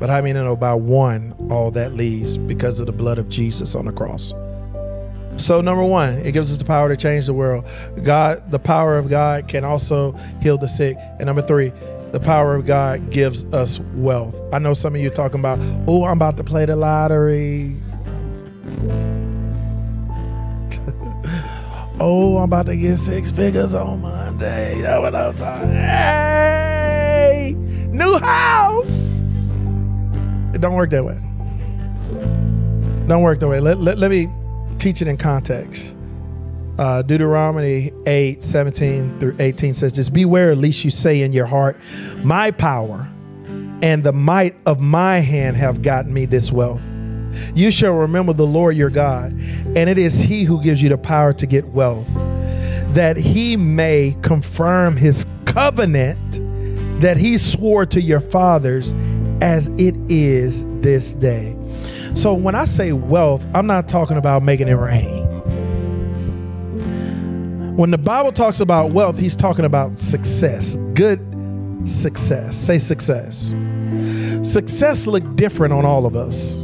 But 0.00 0.10
I 0.10 0.20
mean, 0.20 0.34
you 0.34 0.42
know, 0.42 0.56
by 0.56 0.74
one, 0.74 1.32
all 1.48 1.70
that 1.70 1.92
leaves 1.92 2.36
because 2.36 2.80
of 2.80 2.86
the 2.86 2.92
blood 2.92 3.18
of 3.18 3.28
Jesus 3.28 3.76
on 3.76 3.84
the 3.84 3.92
cross. 3.92 4.32
So 5.36 5.60
number 5.60 5.84
one, 5.84 6.14
it 6.26 6.32
gives 6.32 6.50
us 6.50 6.58
the 6.58 6.64
power 6.64 6.88
to 6.88 6.96
change 6.96 7.26
the 7.26 7.34
world. 7.34 7.68
God, 8.02 8.50
the 8.50 8.58
power 8.58 8.98
of 8.98 9.08
God 9.08 9.46
can 9.46 9.64
also 9.64 10.10
heal 10.40 10.58
the 10.58 10.68
sick. 10.68 10.96
And 11.20 11.26
number 11.26 11.42
three, 11.42 11.72
the 12.12 12.20
power 12.20 12.54
of 12.54 12.66
God 12.66 13.10
gives 13.10 13.44
us 13.46 13.80
wealth. 13.94 14.36
I 14.52 14.58
know 14.58 14.74
some 14.74 14.94
of 14.94 15.00
you 15.00 15.08
talking 15.08 15.40
about, 15.40 15.58
oh, 15.88 16.04
I'm 16.04 16.18
about 16.18 16.36
to 16.36 16.44
play 16.44 16.66
the 16.66 16.76
lottery. 16.76 17.74
oh, 21.98 22.36
I'm 22.36 22.44
about 22.44 22.66
to 22.66 22.76
get 22.76 22.98
six 22.98 23.30
figures 23.30 23.72
on 23.72 24.02
Monday. 24.02 24.82
That's 24.82 25.00
what 25.00 25.14
I'm 25.14 25.34
talking. 25.36 25.70
Hey, 25.70 27.54
new 27.88 28.18
house. 28.18 29.18
It 30.54 30.60
don't 30.60 30.74
work 30.74 30.90
that 30.90 31.06
way. 31.06 31.18
Don't 33.08 33.22
work 33.22 33.40
that 33.40 33.48
way. 33.48 33.58
Let, 33.58 33.80
let, 33.80 33.96
let 33.96 34.10
me 34.10 34.28
teach 34.78 35.00
it 35.00 35.08
in 35.08 35.16
context. 35.16 35.96
Uh, 36.82 37.00
Deuteronomy 37.00 37.92
8, 38.06 38.42
17 38.42 39.20
through 39.20 39.36
18 39.38 39.72
says 39.72 39.92
this 39.92 40.08
Beware, 40.08 40.56
lest 40.56 40.84
you 40.84 40.90
say 40.90 41.22
in 41.22 41.32
your 41.32 41.46
heart, 41.46 41.78
My 42.24 42.50
power 42.50 43.08
and 43.82 44.02
the 44.02 44.12
might 44.12 44.56
of 44.66 44.80
my 44.80 45.20
hand 45.20 45.56
have 45.56 45.82
gotten 45.82 46.12
me 46.12 46.24
this 46.24 46.50
wealth. 46.50 46.82
You 47.54 47.70
shall 47.70 47.92
remember 47.92 48.32
the 48.32 48.48
Lord 48.48 48.74
your 48.74 48.90
God, 48.90 49.30
and 49.30 49.88
it 49.88 49.96
is 49.96 50.18
He 50.18 50.42
who 50.42 50.60
gives 50.60 50.82
you 50.82 50.88
the 50.88 50.98
power 50.98 51.32
to 51.34 51.46
get 51.46 51.68
wealth, 51.68 52.08
that 52.94 53.16
He 53.16 53.56
may 53.56 54.16
confirm 54.22 54.96
His 54.96 55.24
covenant 55.44 56.40
that 57.00 57.16
He 57.16 57.38
swore 57.38 57.86
to 57.86 58.00
your 58.00 58.20
fathers 58.20 58.92
as 59.40 59.68
it 59.78 59.94
is 60.10 60.64
this 60.80 61.12
day. 61.12 61.56
So 62.14 62.34
when 62.34 62.56
I 62.56 62.64
say 62.64 62.90
wealth, 62.90 63.46
I'm 63.54 63.68
not 63.68 63.86
talking 63.86 64.16
about 64.16 64.42
making 64.42 64.66
it 64.66 64.74
rain. 64.74 65.21
When 67.76 67.90
the 67.90 67.96
Bible 67.96 68.32
talks 68.32 68.60
about 68.60 68.92
wealth, 68.92 69.18
he's 69.18 69.34
talking 69.34 69.64
about 69.64 69.98
success, 69.98 70.76
good 70.92 71.18
success. 71.88 72.54
Say 72.54 72.78
success. 72.78 73.54
Success 74.42 75.06
look 75.06 75.36
different 75.36 75.72
on 75.72 75.86
all 75.86 76.04
of 76.04 76.14
us. 76.14 76.58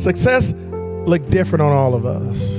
Success 0.00 0.52
look 1.08 1.28
different 1.28 1.62
on 1.62 1.72
all 1.72 1.94
of 1.94 2.06
us. 2.06 2.56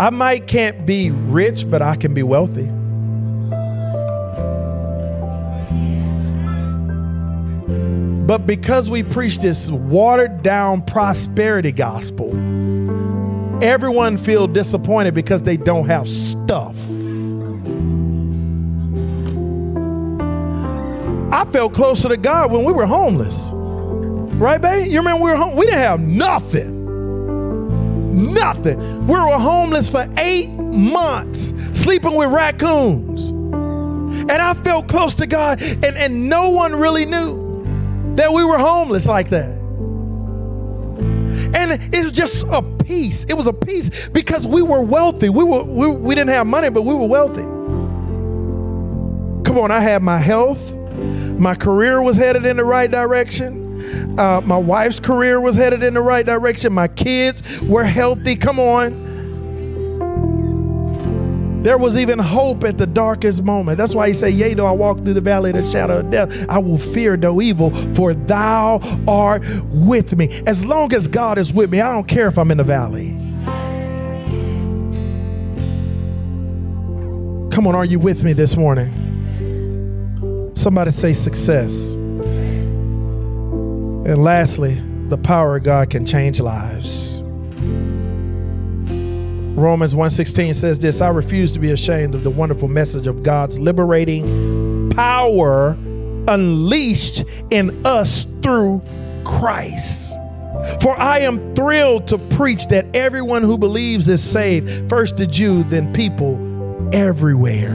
I 0.00 0.10
might 0.10 0.48
can't 0.48 0.84
be 0.84 1.12
rich, 1.12 1.70
but 1.70 1.82
I 1.82 1.94
can 1.94 2.12
be 2.12 2.24
wealthy. 2.24 2.66
But 8.26 8.46
because 8.46 8.90
we 8.90 9.04
preach 9.04 9.38
this 9.38 9.70
watered 9.70 10.42
down 10.42 10.82
prosperity 10.82 11.70
gospel, 11.70 12.32
everyone 13.62 14.16
feel 14.16 14.46
disappointed 14.46 15.14
because 15.14 15.42
they 15.42 15.56
don't 15.56 15.86
have 15.86 16.08
stuff. 16.08 16.76
I 21.32 21.44
felt 21.52 21.74
closer 21.74 22.08
to 22.08 22.16
God 22.16 22.50
when 22.50 22.64
we 22.64 22.72
were 22.72 22.86
homeless. 22.86 23.50
Right, 23.52 24.60
babe? 24.60 24.90
You 24.90 24.98
remember 24.98 25.22
we 25.22 25.30
were 25.30 25.36
home? 25.36 25.56
We 25.56 25.66
didn't 25.66 25.80
have 25.80 26.00
nothing. 26.00 26.80
Nothing. 28.32 29.06
We 29.06 29.14
were 29.14 29.38
homeless 29.38 29.88
for 29.88 30.08
eight 30.18 30.48
months, 30.50 31.52
sleeping 31.72 32.14
with 32.14 32.32
raccoons. 32.32 33.28
And 33.30 34.32
I 34.32 34.54
felt 34.54 34.88
close 34.88 35.14
to 35.16 35.26
God, 35.26 35.62
and, 35.62 35.84
and 35.84 36.28
no 36.28 36.48
one 36.50 36.74
really 36.74 37.04
knew 37.04 38.14
that 38.16 38.32
we 38.32 38.44
were 38.44 38.58
homeless 38.58 39.06
like 39.06 39.30
that. 39.30 39.59
And 41.54 41.94
it's 41.94 42.10
just 42.10 42.46
a 42.50 42.62
peace. 42.84 43.24
It 43.24 43.34
was 43.34 43.46
a 43.46 43.52
peace 43.52 44.08
because 44.08 44.46
we 44.46 44.62
were 44.62 44.82
wealthy. 44.82 45.28
We, 45.28 45.44
were, 45.44 45.64
we, 45.64 45.86
we 45.88 46.14
didn't 46.14 46.30
have 46.30 46.46
money, 46.46 46.70
but 46.70 46.82
we 46.82 46.94
were 46.94 47.06
wealthy. 47.06 47.42
Come 49.44 49.58
on, 49.58 49.70
I 49.70 49.80
had 49.80 50.02
my 50.02 50.18
health. 50.18 50.74
My 51.40 51.54
career 51.54 52.02
was 52.02 52.16
headed 52.16 52.46
in 52.46 52.56
the 52.56 52.64
right 52.64 52.90
direction. 52.90 54.18
Uh, 54.18 54.40
my 54.42 54.56
wife's 54.56 55.00
career 55.00 55.40
was 55.40 55.56
headed 55.56 55.82
in 55.82 55.94
the 55.94 56.02
right 56.02 56.26
direction. 56.26 56.72
My 56.72 56.88
kids 56.88 57.42
were 57.62 57.84
healthy. 57.84 58.36
Come 58.36 58.58
on. 58.58 59.09
There 61.62 61.76
was 61.76 61.98
even 61.98 62.18
hope 62.18 62.64
at 62.64 62.78
the 62.78 62.86
darkest 62.86 63.42
moment. 63.42 63.76
That's 63.76 63.94
why 63.94 64.08
he 64.08 64.14
said, 64.14 64.32
Yea, 64.32 64.54
though 64.54 64.66
I 64.66 64.72
walk 64.72 64.98
through 64.98 65.12
the 65.12 65.20
valley 65.20 65.50
of 65.50 65.56
the 65.56 65.70
shadow 65.70 65.98
of 65.98 66.10
death, 66.10 66.48
I 66.48 66.56
will 66.56 66.78
fear 66.78 67.18
no 67.18 67.42
evil, 67.42 67.70
for 67.94 68.14
thou 68.14 68.80
art 69.06 69.42
with 69.66 70.16
me. 70.16 70.42
As 70.46 70.64
long 70.64 70.94
as 70.94 71.06
God 71.06 71.36
is 71.36 71.52
with 71.52 71.70
me, 71.70 71.82
I 71.82 71.92
don't 71.92 72.08
care 72.08 72.28
if 72.28 72.38
I'm 72.38 72.50
in 72.50 72.56
the 72.56 72.64
valley. 72.64 73.10
Come 77.50 77.66
on, 77.66 77.74
are 77.74 77.84
you 77.84 77.98
with 77.98 78.24
me 78.24 78.32
this 78.32 78.56
morning? 78.56 78.90
Somebody 80.54 80.92
say 80.92 81.12
success. 81.12 81.92
And 84.02 84.24
lastly, 84.24 84.80
the 85.08 85.18
power 85.18 85.56
of 85.56 85.64
God 85.64 85.90
can 85.90 86.06
change 86.06 86.40
lives. 86.40 87.19
Romans 89.60 89.94
1:16 89.94 90.54
says 90.54 90.78
this, 90.78 91.00
I 91.00 91.08
refuse 91.08 91.52
to 91.52 91.58
be 91.58 91.70
ashamed 91.70 92.14
of 92.14 92.24
the 92.24 92.30
wonderful 92.30 92.66
message 92.66 93.06
of 93.06 93.22
God's 93.22 93.58
liberating 93.58 94.90
power 94.96 95.76
unleashed 96.28 97.24
in 97.50 97.84
us 97.84 98.26
through 98.42 98.80
Christ. 99.24 100.14
For 100.80 100.98
I 100.98 101.20
am 101.20 101.54
thrilled 101.54 102.08
to 102.08 102.18
preach 102.18 102.68
that 102.68 102.86
everyone 102.94 103.42
who 103.42 103.58
believes 103.58 104.08
is 104.08 104.22
saved, 104.22 104.88
first 104.88 105.16
the 105.16 105.26
Jew, 105.26 105.64
then 105.64 105.92
people 105.92 106.38
everywhere. 106.92 107.72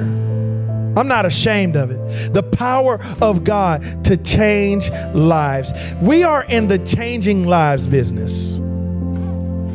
I'm 0.98 1.08
not 1.08 1.26
ashamed 1.26 1.76
of 1.76 1.91
it. 1.91 2.34
The 2.34 2.43
power 2.43 3.00
of 3.21 3.43
God 3.43 4.06
to 4.06 4.17
change 4.17 4.89
lives. 5.13 5.74
We 6.02 6.24
are 6.24 6.45
in 6.45 6.67
the 6.67 6.80
changing 6.80 7.45
lives 7.45 7.86
business. 7.86 8.60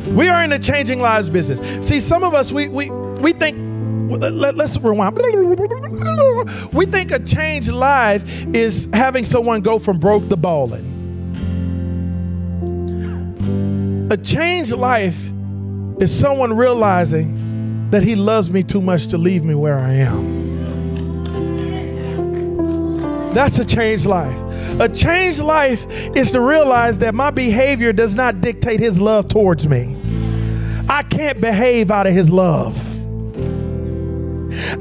We 0.07 0.27
are 0.27 0.43
in 0.43 0.49
the 0.49 0.59
changing 0.59 0.99
lives 0.99 1.29
business. 1.29 1.59
See, 1.85 1.99
some 1.99 2.23
of 2.23 2.33
us, 2.33 2.51
we, 2.51 2.67
we, 2.67 2.89
we 2.89 3.33
think, 3.33 3.57
let, 4.09 4.59
us 4.59 4.77
rewind. 4.77 5.17
We 6.73 6.85
think 6.85 7.11
a 7.11 7.19
changed 7.19 7.71
life 7.71 8.23
is 8.53 8.89
having 8.93 9.25
someone 9.25 9.61
go 9.61 9.79
from 9.79 9.99
broke 9.99 10.27
to 10.29 10.35
balling. 10.35 10.89
A 14.11 14.17
changed 14.17 14.73
life 14.73 15.17
is 16.01 16.11
someone 16.13 16.57
realizing 16.57 17.89
that 17.91 18.03
he 18.03 18.15
loves 18.15 18.49
me 18.49 18.63
too 18.63 18.81
much 18.81 19.07
to 19.07 19.17
leave 19.17 19.43
me 19.43 19.55
where 19.55 19.77
I 19.79 19.93
am. 19.93 20.41
That's 23.33 23.59
a 23.59 23.65
changed 23.65 24.05
life. 24.05 24.37
A 24.79 24.89
changed 24.89 25.39
life 25.39 25.85
is 26.15 26.31
to 26.31 26.41
realize 26.41 26.97
that 26.99 27.13
my 27.13 27.31
behavior 27.31 27.93
does 27.93 28.15
not 28.15 28.41
dictate 28.41 28.79
his 28.79 28.99
love 28.99 29.27
towards 29.27 29.67
me. 29.67 29.97
I 30.89 31.03
can't 31.03 31.39
behave 31.39 31.91
out 31.91 32.07
of 32.07 32.13
his 32.13 32.29
love. 32.29 32.77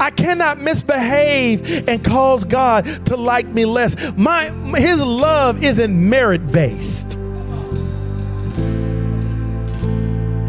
I 0.00 0.10
cannot 0.10 0.58
misbehave 0.58 1.88
and 1.88 2.04
cause 2.04 2.44
God 2.44 3.06
to 3.06 3.16
like 3.16 3.46
me 3.46 3.64
less. 3.64 3.96
My 4.16 4.50
his 4.78 5.00
love 5.00 5.62
isn't 5.62 6.08
merit 6.08 6.50
based. 6.50 7.18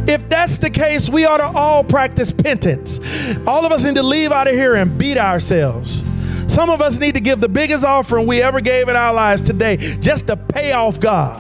If 0.08 0.28
that's 0.30 0.58
the 0.58 0.70
case, 0.70 1.10
we 1.10 1.26
ought 1.26 1.38
to 1.38 1.46
all 1.46 1.84
practice 1.84 2.32
penance. 2.32 3.00
All 3.48 3.66
of 3.66 3.72
us 3.72 3.86
need 3.86 3.96
to 3.96 4.04
leave 4.04 4.32
out 4.32 4.48
of 4.48 4.56
here 4.56 4.76
and 4.76 4.98
beat 4.98 5.18
ourselves. 5.18 6.04
Some 6.52 6.70
of 6.70 6.82
us 6.82 7.00
need 7.00 7.14
to 7.14 7.22
give 7.22 7.40
the 7.40 7.48
biggest 7.48 7.86
offering 7.86 8.28
we 8.28 8.42
ever 8.42 8.60
gave 8.60 8.90
in 8.90 8.96
our 8.98 9.14
lives 9.14 9.42
today 9.42 9.78
just 10.02 10.28
to 10.28 10.36
pay 10.36 10.74
off 10.74 11.00
God. 11.00 11.40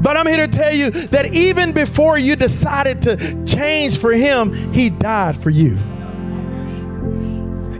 But 0.00 0.16
I'm 0.16 0.28
here 0.28 0.46
to 0.46 0.48
tell 0.48 0.72
you 0.72 0.92
that 1.08 1.34
even 1.34 1.72
before 1.72 2.18
you 2.18 2.36
decided 2.36 3.02
to 3.02 3.44
change 3.46 3.98
for 3.98 4.12
Him, 4.12 4.72
He 4.72 4.90
died 4.90 5.42
for 5.42 5.50
you. 5.50 5.76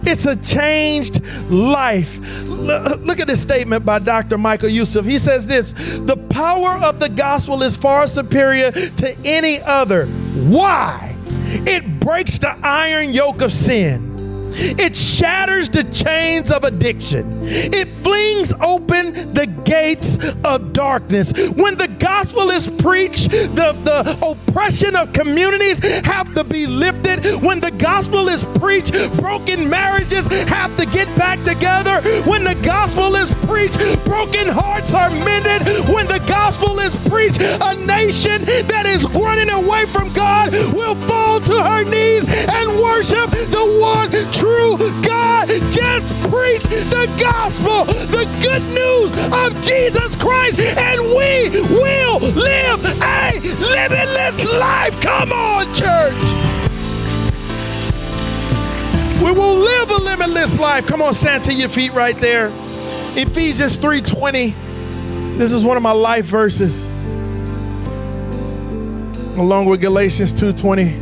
It's 0.04 0.26
a 0.26 0.34
changed 0.34 1.24
life. 1.48 2.18
Look 2.48 3.20
at 3.20 3.28
this 3.28 3.40
statement 3.40 3.84
by 3.84 4.00
Dr. 4.00 4.36
Michael 4.36 4.68
Youssef. 4.68 5.06
He 5.06 5.20
says 5.20 5.46
this 5.46 5.74
The 6.00 6.16
power 6.28 6.70
of 6.70 6.98
the 6.98 7.08
gospel 7.08 7.62
is 7.62 7.76
far 7.76 8.08
superior 8.08 8.72
to 8.72 9.16
any 9.24 9.60
other. 9.60 10.06
Why? 10.06 11.16
It 11.46 12.00
breaks 12.00 12.36
the 12.40 12.58
iron 12.66 13.12
yoke 13.12 13.42
of 13.42 13.52
sin 13.52 14.13
it 14.56 14.96
shatters 14.96 15.68
the 15.68 15.84
chains 15.84 16.50
of 16.50 16.64
addiction. 16.64 17.46
It 17.46 17.88
flings 17.88 18.52
open 18.60 19.34
the 19.34 19.46
gates 19.64 20.18
of 20.44 20.72
darkness. 20.72 21.32
When 21.32 21.76
the 21.76 21.88
gospel 21.88 22.50
is 22.50 22.66
preached, 22.66 23.30
the, 23.30 23.76
the 23.84 24.18
oppression 24.26 24.96
of 24.96 25.12
communities 25.12 25.78
have 26.04 26.34
to 26.34 26.44
be 26.44 26.66
lifted. 26.66 27.42
When 27.42 27.60
the 27.60 27.70
gospel 27.70 28.28
is 28.28 28.44
preached, 28.58 28.92
broken 29.16 29.68
marriages 29.68 30.26
have 30.48 30.76
to 30.76 30.86
get 30.86 31.06
back 31.16 31.42
together. 31.44 32.00
When 32.22 32.44
the 32.44 32.54
gospel 32.56 33.14
is 33.16 33.30
preached, 33.46 33.78
broken 34.04 34.48
hearts 34.48 34.92
are 34.94 35.10
mended. 35.10 35.88
When 35.88 36.06
the 36.06 36.22
gospel 36.26 36.78
is 36.80 36.94
preached, 37.08 37.40
a 37.40 37.74
nation 37.74 38.44
that 38.44 38.86
is 38.86 39.04
running 39.10 39.50
away 39.50 39.86
from 39.86 40.12
God 40.12 40.52
will 40.52 40.94
fall 41.06 41.40
to 41.40 41.62
her 41.62 41.84
knees 41.84 42.24
and 42.28 42.80
worship 42.80 43.30
the 43.30 43.78
one 43.80 44.10
true 44.32 44.76
God 45.02 45.48
just 45.72 46.06
preach 46.30 46.62
the 46.62 47.10
gospel, 47.20 47.84
the 47.84 48.24
good 48.42 48.62
news 48.74 49.10
of 49.32 49.53
Jesus 49.62 50.16
Christ, 50.16 50.58
and 50.58 51.00
we 51.00 51.48
will 51.60 52.18
live 52.20 52.84
a 52.84 53.40
limitless 53.40 54.52
life. 54.52 55.00
Come 55.00 55.32
on, 55.32 55.72
church. 55.74 56.14
We 59.22 59.30
will 59.30 59.56
live 59.56 59.90
a 59.90 59.96
limitless 60.02 60.58
life. 60.58 60.86
Come 60.86 61.00
on, 61.00 61.14
stand 61.14 61.44
to 61.44 61.52
your 61.54 61.68
feet 61.68 61.92
right 61.94 62.20
there. 62.20 62.50
Ephesians 63.16 63.76
3:20. 63.76 64.54
This 65.38 65.52
is 65.52 65.64
one 65.64 65.76
of 65.76 65.82
my 65.82 65.92
life 65.92 66.26
verses. 66.26 66.84
Along 69.38 69.66
with 69.66 69.80
Galatians 69.80 70.32
2:20. 70.32 70.92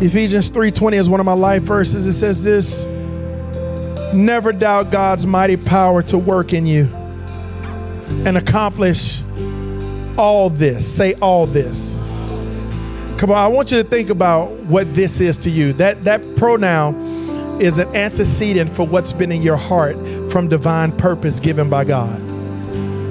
Ephesians 0.00 0.50
3:20 0.50 0.96
is 0.96 1.08
one 1.08 1.20
of 1.20 1.26
my 1.26 1.32
life 1.32 1.62
verses. 1.62 2.06
It 2.06 2.14
says 2.14 2.42
this, 2.42 2.86
never 4.14 4.52
doubt 4.52 4.90
God's 4.90 5.26
mighty 5.26 5.56
power 5.56 6.02
to 6.02 6.18
work 6.18 6.52
in 6.52 6.66
you 6.66 6.88
and 8.26 8.36
accomplish 8.36 9.22
all 10.16 10.50
this. 10.50 10.86
Say 10.86 11.14
all 11.14 11.46
this. 11.46 12.06
Come 13.18 13.30
on, 13.30 13.36
I 13.36 13.48
want 13.48 13.70
you 13.70 13.82
to 13.82 13.88
think 13.88 14.10
about 14.10 14.50
what 14.64 14.94
this 14.94 15.20
is 15.20 15.36
to 15.38 15.50
you. 15.50 15.72
That 15.74 16.04
that 16.04 16.20
pronoun 16.36 17.60
is 17.60 17.78
an 17.78 17.94
antecedent 17.94 18.74
for 18.74 18.86
what's 18.86 19.12
been 19.12 19.30
in 19.30 19.42
your 19.42 19.56
heart 19.56 19.96
from 20.30 20.48
divine 20.48 20.90
purpose 20.92 21.38
given 21.38 21.70
by 21.70 21.84
God. 21.84 22.20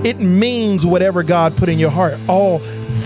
It 0.05 0.19
means 0.19 0.85
whatever 0.85 1.23
God 1.23 1.55
put 1.55 1.69
in 1.69 1.79
your 1.79 1.91
heart. 1.91 2.17
All 2.27 2.59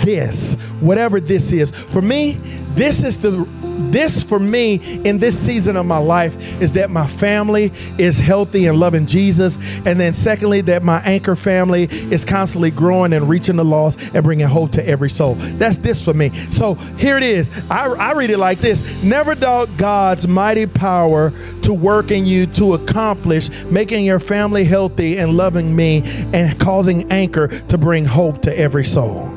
this, 0.03 0.55
whatever 0.79 1.19
this 1.19 1.51
is. 1.51 1.71
For 1.71 2.01
me, 2.01 2.33
this 2.73 3.03
is 3.03 3.19
the 3.19 3.45
this 3.75 4.23
for 4.23 4.39
me 4.39 4.75
in 5.05 5.17
this 5.19 5.37
season 5.37 5.75
of 5.75 5.85
my 5.85 5.97
life 5.97 6.35
is 6.61 6.73
that 6.73 6.89
my 6.89 7.07
family 7.07 7.71
is 7.97 8.19
healthy 8.19 8.65
and 8.67 8.79
loving 8.79 9.05
Jesus. 9.05 9.57
And 9.85 9.99
then, 9.99 10.13
secondly, 10.13 10.61
that 10.61 10.83
my 10.83 11.01
anchor 11.01 11.35
family 11.35 11.83
is 11.83 12.25
constantly 12.25 12.71
growing 12.71 13.13
and 13.13 13.29
reaching 13.29 13.55
the 13.55 13.65
lost 13.65 13.99
and 14.13 14.23
bringing 14.23 14.47
hope 14.47 14.71
to 14.73 14.87
every 14.87 15.09
soul. 15.09 15.35
That's 15.35 15.77
this 15.77 16.03
for 16.03 16.13
me. 16.13 16.31
So 16.51 16.75
here 16.75 17.17
it 17.17 17.23
is. 17.23 17.49
I, 17.69 17.87
I 17.87 18.11
read 18.13 18.29
it 18.29 18.37
like 18.37 18.59
this 18.59 18.83
Never 19.03 19.35
doubt 19.35 19.69
God's 19.77 20.27
mighty 20.27 20.65
power 20.65 21.31
to 21.63 21.73
work 21.73 22.11
in 22.11 22.25
you 22.25 22.45
to 22.47 22.75
accomplish 22.75 23.49
making 23.65 24.05
your 24.05 24.19
family 24.19 24.63
healthy 24.63 25.17
and 25.17 25.35
loving 25.35 25.75
me 25.75 26.01
and 26.33 26.59
causing 26.59 27.11
anchor 27.11 27.47
to 27.47 27.77
bring 27.77 28.05
hope 28.05 28.41
to 28.43 28.57
every 28.57 28.85
soul. 28.85 29.27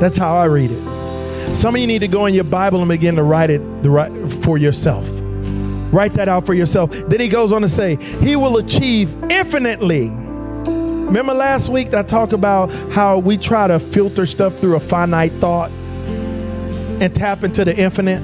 That's 0.00 0.16
how 0.16 0.36
I 0.36 0.44
read 0.44 0.70
it. 0.70 1.03
Some 1.54 1.76
of 1.76 1.80
you 1.80 1.86
need 1.86 2.00
to 2.00 2.08
go 2.08 2.26
in 2.26 2.34
your 2.34 2.44
Bible 2.44 2.80
and 2.80 2.88
begin 2.88 3.16
to 3.16 3.22
write 3.22 3.48
it 3.48 3.62
for 4.42 4.58
yourself. 4.58 5.08
Write 5.92 6.14
that 6.14 6.28
out 6.28 6.44
for 6.44 6.52
yourself. 6.52 6.90
Then 6.90 7.20
he 7.20 7.28
goes 7.28 7.52
on 7.52 7.62
to 7.62 7.68
say, 7.68 7.96
He 7.96 8.36
will 8.36 8.58
achieve 8.58 9.10
infinitely. 9.30 10.08
Remember 10.08 11.32
last 11.32 11.68
week 11.68 11.94
I 11.94 12.02
talked 12.02 12.32
about 12.32 12.70
how 12.90 13.18
we 13.18 13.36
try 13.36 13.68
to 13.68 13.78
filter 13.78 14.26
stuff 14.26 14.58
through 14.58 14.74
a 14.74 14.80
finite 14.80 15.32
thought 15.34 15.70
and 15.70 17.14
tap 17.14 17.44
into 17.44 17.64
the 17.64 17.76
infinite? 17.76 18.20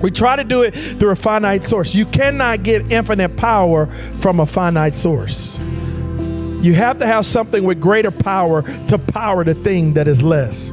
We 0.00 0.10
try 0.10 0.36
to 0.36 0.44
do 0.44 0.62
it 0.62 0.70
through 0.70 1.10
a 1.10 1.16
finite 1.16 1.64
source. 1.64 1.94
You 1.94 2.06
cannot 2.06 2.62
get 2.62 2.92
infinite 2.92 3.36
power 3.36 3.86
from 4.20 4.40
a 4.40 4.46
finite 4.46 4.94
source. 4.94 5.58
You 5.58 6.74
have 6.74 6.98
to 6.98 7.06
have 7.06 7.26
something 7.26 7.64
with 7.64 7.80
greater 7.80 8.10
power 8.10 8.62
to 8.86 8.98
power 8.98 9.44
the 9.44 9.54
thing 9.54 9.94
that 9.94 10.06
is 10.06 10.22
less. 10.22 10.70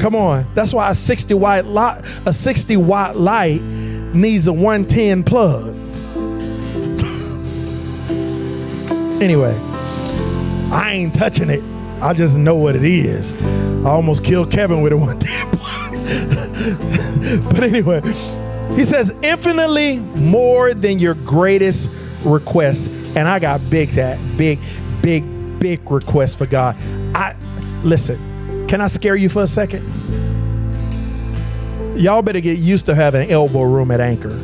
Come 0.00 0.14
on. 0.14 0.46
That's 0.54 0.72
why 0.72 0.90
a 0.90 0.94
60 0.94 1.34
watt 1.34 1.66
light, 1.66 2.02
a 2.26 2.32
60 2.32 2.76
watt 2.76 3.16
light 3.16 3.60
needs 3.62 4.46
a 4.46 4.52
110 4.52 5.24
plug. 5.24 5.74
anyway, 9.22 9.58
I 10.70 10.92
ain't 10.92 11.14
touching 11.14 11.50
it. 11.50 11.64
I 12.00 12.12
just 12.12 12.36
know 12.36 12.56
what 12.56 12.76
it 12.76 12.84
is. 12.84 13.32
I 13.84 13.90
almost 13.90 14.24
killed 14.24 14.50
Kevin 14.50 14.82
with 14.82 14.92
a 14.92 14.96
110 14.96 15.58
plug. 15.58 17.44
but 17.54 17.62
anyway, 17.62 18.00
he 18.76 18.84
says 18.84 19.14
infinitely 19.22 19.98
more 19.98 20.74
than 20.74 20.98
your 20.98 21.14
greatest 21.14 21.88
request. 22.24 22.90
And 23.16 23.28
I 23.28 23.38
got 23.38 23.70
big 23.70 23.94
big, 24.36 24.58
big, 25.00 25.58
big 25.58 25.90
requests 25.90 26.34
for 26.34 26.46
God. 26.46 26.76
I 27.14 27.36
listen 27.84 28.33
can 28.68 28.80
I 28.80 28.86
scare 28.88 29.16
you 29.16 29.28
for 29.28 29.42
a 29.42 29.46
second? 29.46 29.84
Y'all 31.96 32.22
better 32.22 32.40
get 32.40 32.58
used 32.58 32.86
to 32.86 32.94
having 32.94 33.30
elbow 33.30 33.62
room 33.62 33.90
at 33.90 34.00
Anchor. 34.00 34.36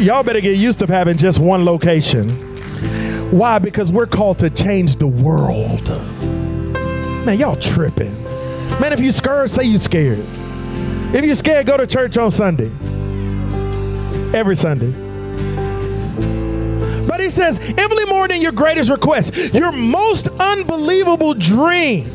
Y'all 0.00 0.22
better 0.22 0.40
get 0.40 0.56
used 0.56 0.78
to 0.80 0.86
having 0.86 1.16
just 1.16 1.38
one 1.38 1.64
location. 1.64 2.30
Why? 3.30 3.58
Because 3.58 3.90
we're 3.92 4.06
called 4.06 4.38
to 4.40 4.50
change 4.50 4.96
the 4.96 5.06
world. 5.06 5.88
Man, 7.26 7.38
y'all 7.38 7.56
tripping. 7.56 8.22
Man, 8.80 8.92
if 8.92 9.00
you 9.00 9.12
scared, 9.12 9.50
say 9.50 9.64
you 9.64 9.78
scared. 9.78 10.24
If 11.14 11.24
you're 11.24 11.34
scared, 11.34 11.66
go 11.66 11.76
to 11.76 11.86
church 11.86 12.18
on 12.18 12.30
Sunday. 12.30 12.70
every 14.34 14.56
Sunday. 14.56 15.05
He 17.26 17.32
says, 17.32 17.58
infinitely 17.58 18.04
more 18.04 18.28
than 18.28 18.40
your 18.40 18.52
greatest 18.52 18.88
request, 18.88 19.34
your 19.52 19.72
most 19.72 20.28
unbelievable 20.38 21.34
dream, 21.34 22.08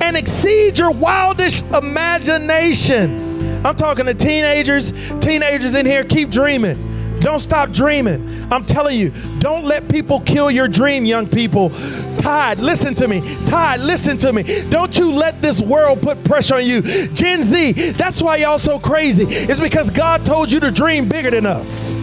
and 0.00 0.16
exceed 0.16 0.78
your 0.78 0.90
wildest 0.90 1.66
imagination. 1.66 3.66
I'm 3.66 3.76
talking 3.76 4.06
to 4.06 4.14
teenagers, 4.14 4.92
teenagers 5.20 5.74
in 5.74 5.84
here, 5.84 6.02
keep 6.02 6.30
dreaming. 6.30 7.20
Don't 7.20 7.40
stop 7.40 7.72
dreaming. 7.72 8.50
I'm 8.50 8.64
telling 8.64 8.98
you, 8.98 9.12
don't 9.38 9.66
let 9.66 9.86
people 9.86 10.20
kill 10.20 10.50
your 10.50 10.66
dream, 10.66 11.04
young 11.04 11.28
people. 11.28 11.68
Tide, 12.16 12.58
listen 12.58 12.94
to 12.94 13.06
me. 13.06 13.20
Tide, 13.44 13.80
listen 13.80 14.16
to 14.18 14.32
me. 14.32 14.62
Don't 14.70 14.96
you 14.96 15.12
let 15.12 15.42
this 15.42 15.60
world 15.60 16.00
put 16.00 16.24
pressure 16.24 16.54
on 16.54 16.64
you. 16.64 17.08
Gen 17.08 17.42
Z, 17.42 17.90
that's 17.92 18.22
why 18.22 18.36
y'all 18.36 18.58
so 18.58 18.78
crazy. 18.78 19.24
It's 19.24 19.60
because 19.60 19.90
God 19.90 20.24
told 20.24 20.50
you 20.50 20.58
to 20.60 20.70
dream 20.70 21.06
bigger 21.06 21.30
than 21.30 21.44
us. 21.44 21.98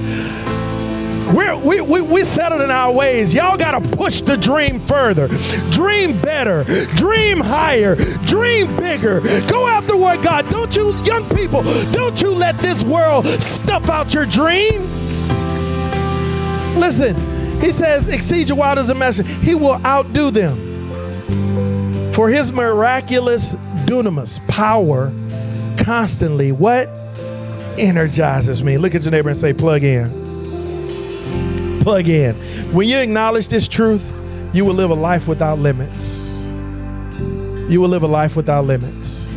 We're, 1.33 1.57
we, 1.57 1.81
we, 1.81 2.01
we 2.01 2.23
settled 2.23 2.61
in 2.61 2.69
our 2.69 2.91
ways. 2.91 3.33
Y'all 3.33 3.57
got 3.57 3.71
to 3.71 3.89
push 3.97 4.21
the 4.21 4.37
dream 4.37 4.79
further. 4.79 5.27
Dream 5.71 6.19
better. 6.21 6.63
Dream 6.95 7.39
higher. 7.39 7.95
Dream 8.25 8.75
bigger. 8.77 9.21
Go 9.47 9.67
after 9.67 9.97
what 9.97 10.23
God. 10.23 10.49
Don't 10.49 10.75
you, 10.75 10.93
young 11.03 11.27
people, 11.29 11.63
don't 11.91 12.21
you 12.21 12.29
let 12.29 12.57
this 12.59 12.83
world 12.83 13.25
stuff 13.41 13.89
out 13.89 14.13
your 14.13 14.25
dream. 14.25 14.83
Listen, 16.75 17.15
he 17.61 17.71
says, 17.71 18.07
exceed 18.09 18.49
your 18.49 18.57
wildest 18.57 18.89
imagination. 18.89 19.41
He 19.41 19.55
will 19.55 19.83
outdo 19.85 20.29
them. 20.29 22.13
For 22.13 22.29
his 22.29 22.51
miraculous 22.51 23.53
dunamis 23.85 24.45
power 24.47 25.11
constantly 25.77 26.51
what? 26.51 26.87
Energizes 27.77 28.63
me. 28.63 28.77
Look 28.77 28.95
at 28.95 29.03
your 29.03 29.11
neighbor 29.11 29.29
and 29.29 29.37
say, 29.37 29.53
plug 29.53 29.83
in. 29.83 30.24
Plug 31.85 32.09
in. 32.09 32.33
When 32.73 32.87
you 32.87 32.97
acknowledge 32.97 33.47
this 33.47 33.67
truth, 33.67 34.11
you 34.53 34.65
will 34.65 34.73
live 34.73 34.89
a 34.89 34.95
life 34.95 35.27
without 35.27 35.59
limits. 35.59 36.43
You 37.69 37.79
will 37.79 37.89
live 37.89 38.01
a 38.01 38.07
life 38.07 38.35
without 38.35 38.65
limits. 38.65 39.27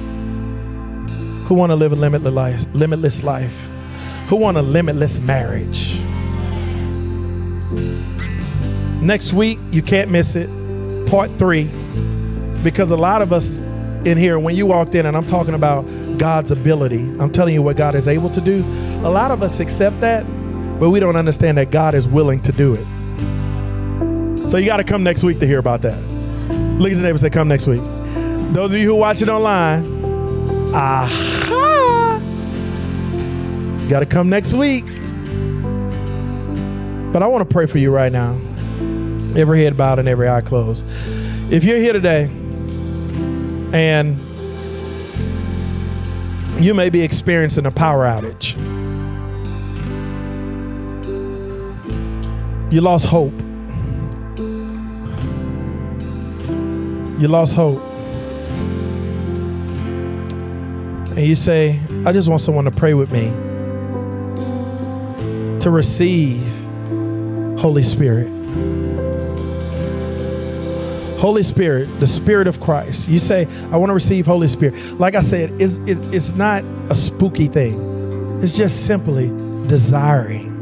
Who 1.47 1.55
want 1.55 1.69
to 1.73 1.77
live 1.77 1.93
a 1.93 1.97
limitless 1.97 2.33
life? 2.33 2.65
Limitless 2.73 3.23
life. 3.23 3.69
Who 4.29 4.37
want 4.37 4.57
a 4.57 4.63
limitless 4.63 5.19
marriage? 5.19 5.99
Next 9.03 9.35
week, 9.35 9.59
you 9.71 9.83
can't 9.83 10.11
miss 10.11 10.35
it. 10.35 10.49
Part 11.11 11.31
three. 11.39 11.65
Because 12.65 12.93
a 12.93 12.97
lot 12.97 13.21
of 13.21 13.31
us 13.31 13.59
in 14.07 14.17
here, 14.17 14.39
when 14.39 14.57
you 14.57 14.65
walked 14.65 14.95
in, 14.95 15.05
and 15.05 15.15
I'm 15.19 15.27
talking 15.27 15.53
about 15.53 15.83
God's 16.17 16.51
ability, 16.51 17.01
I'm 17.21 17.31
telling 17.31 17.53
you 17.53 17.61
what 17.61 17.77
God 17.77 17.95
is 17.95 18.09
able 18.09 18.31
to 18.31 18.41
do. 18.41 18.65
A 19.05 19.11
lot 19.11 19.33
of 19.33 19.43
us 19.43 19.61
accept 19.61 20.01
that, 20.01 20.25
but 20.79 20.91
we 20.91 21.01
don't 21.01 21.17
understand 21.17 21.59
that 21.59 21.71
God 21.71 21.95
is 21.95 22.07
willing 22.07 22.41
to 22.41 22.53
do 22.53 22.75
it. 22.75 22.87
So 24.51 24.57
you 24.57 24.67
got 24.67 24.79
to 24.79 24.85
come 24.85 25.03
next 25.03 25.25
week 25.25 25.41
to 25.41 25.47
hear 25.47 25.59
about 25.59 25.83
that. 25.83 25.99
Look 26.79 26.91
at 26.91 26.97
your 26.97 27.03
neighbor 27.03 27.11
and 27.11 27.21
say, 27.21 27.31
Come 27.31 27.49
next 27.49 27.67
week. 27.67 27.81
Those 28.53 28.73
of 28.73 28.79
you 28.79 28.87
who 28.87 28.95
watch 28.95 29.21
it 29.21 29.29
online, 29.29 29.85
aha! 30.75 32.19
You 33.83 33.89
got 33.91 34.01
to 34.01 34.07
come 34.07 34.29
next 34.29 34.55
week. 34.55 34.87
But 37.13 37.23
I 37.23 37.27
want 37.27 37.49
to 37.49 37.53
pray 37.53 37.67
for 37.67 37.79
you 37.79 37.91
right 37.91 38.13
now. 38.13 38.39
Every 39.37 39.65
head 39.65 39.77
bowed 39.77 39.99
and 39.99 40.09
every 40.09 40.29
eye 40.29 40.41
closed. 40.41 40.85
If 41.51 41.65
you're 41.65 41.79
here 41.79 41.93
today 41.93 42.31
and 43.73 44.19
you 46.63 46.75
may 46.75 46.91
be 46.91 47.03
experiencing 47.03 47.67
a 47.67 47.71
power 47.71 48.05
outage, 48.05 48.57
you 52.71 52.83
lost 52.83 53.07
hope. 53.07 53.33
You 57.19 57.27
lost 57.29 57.55
hope. 57.55 57.81
And 61.17 61.27
you 61.27 61.35
say, 61.35 61.81
I 62.05 62.13
just 62.13 62.29
want 62.29 62.43
someone 62.43 62.67
to 62.67 62.71
pray 62.71 62.93
with 62.95 63.11
me 63.11 63.31
to 65.61 65.71
receive 65.71 66.47
Holy 67.59 67.83
Spirit. 67.83 68.29
Holy 71.19 71.43
Spirit, 71.43 71.89
the 72.01 72.07
Spirit 72.07 72.47
of 72.47 72.61
Christ. 72.61 73.09
You 73.09 73.19
say, 73.19 73.49
I 73.73 73.77
want 73.79 73.91
to 73.91 73.95
receive 73.95 74.27
Holy 74.27 74.47
Spirit. 74.47 74.75
Like 75.01 75.15
I 75.17 75.23
said, 75.23 75.61
it's, 75.61 75.79
it's, 75.87 76.13
it's 76.13 76.31
not 76.35 76.63
a 76.91 76.95
spooky 76.95 77.49
thing, 77.49 78.41
it's 78.43 78.57
just 78.57 78.85
simply 78.87 79.29
desiring 79.67 80.58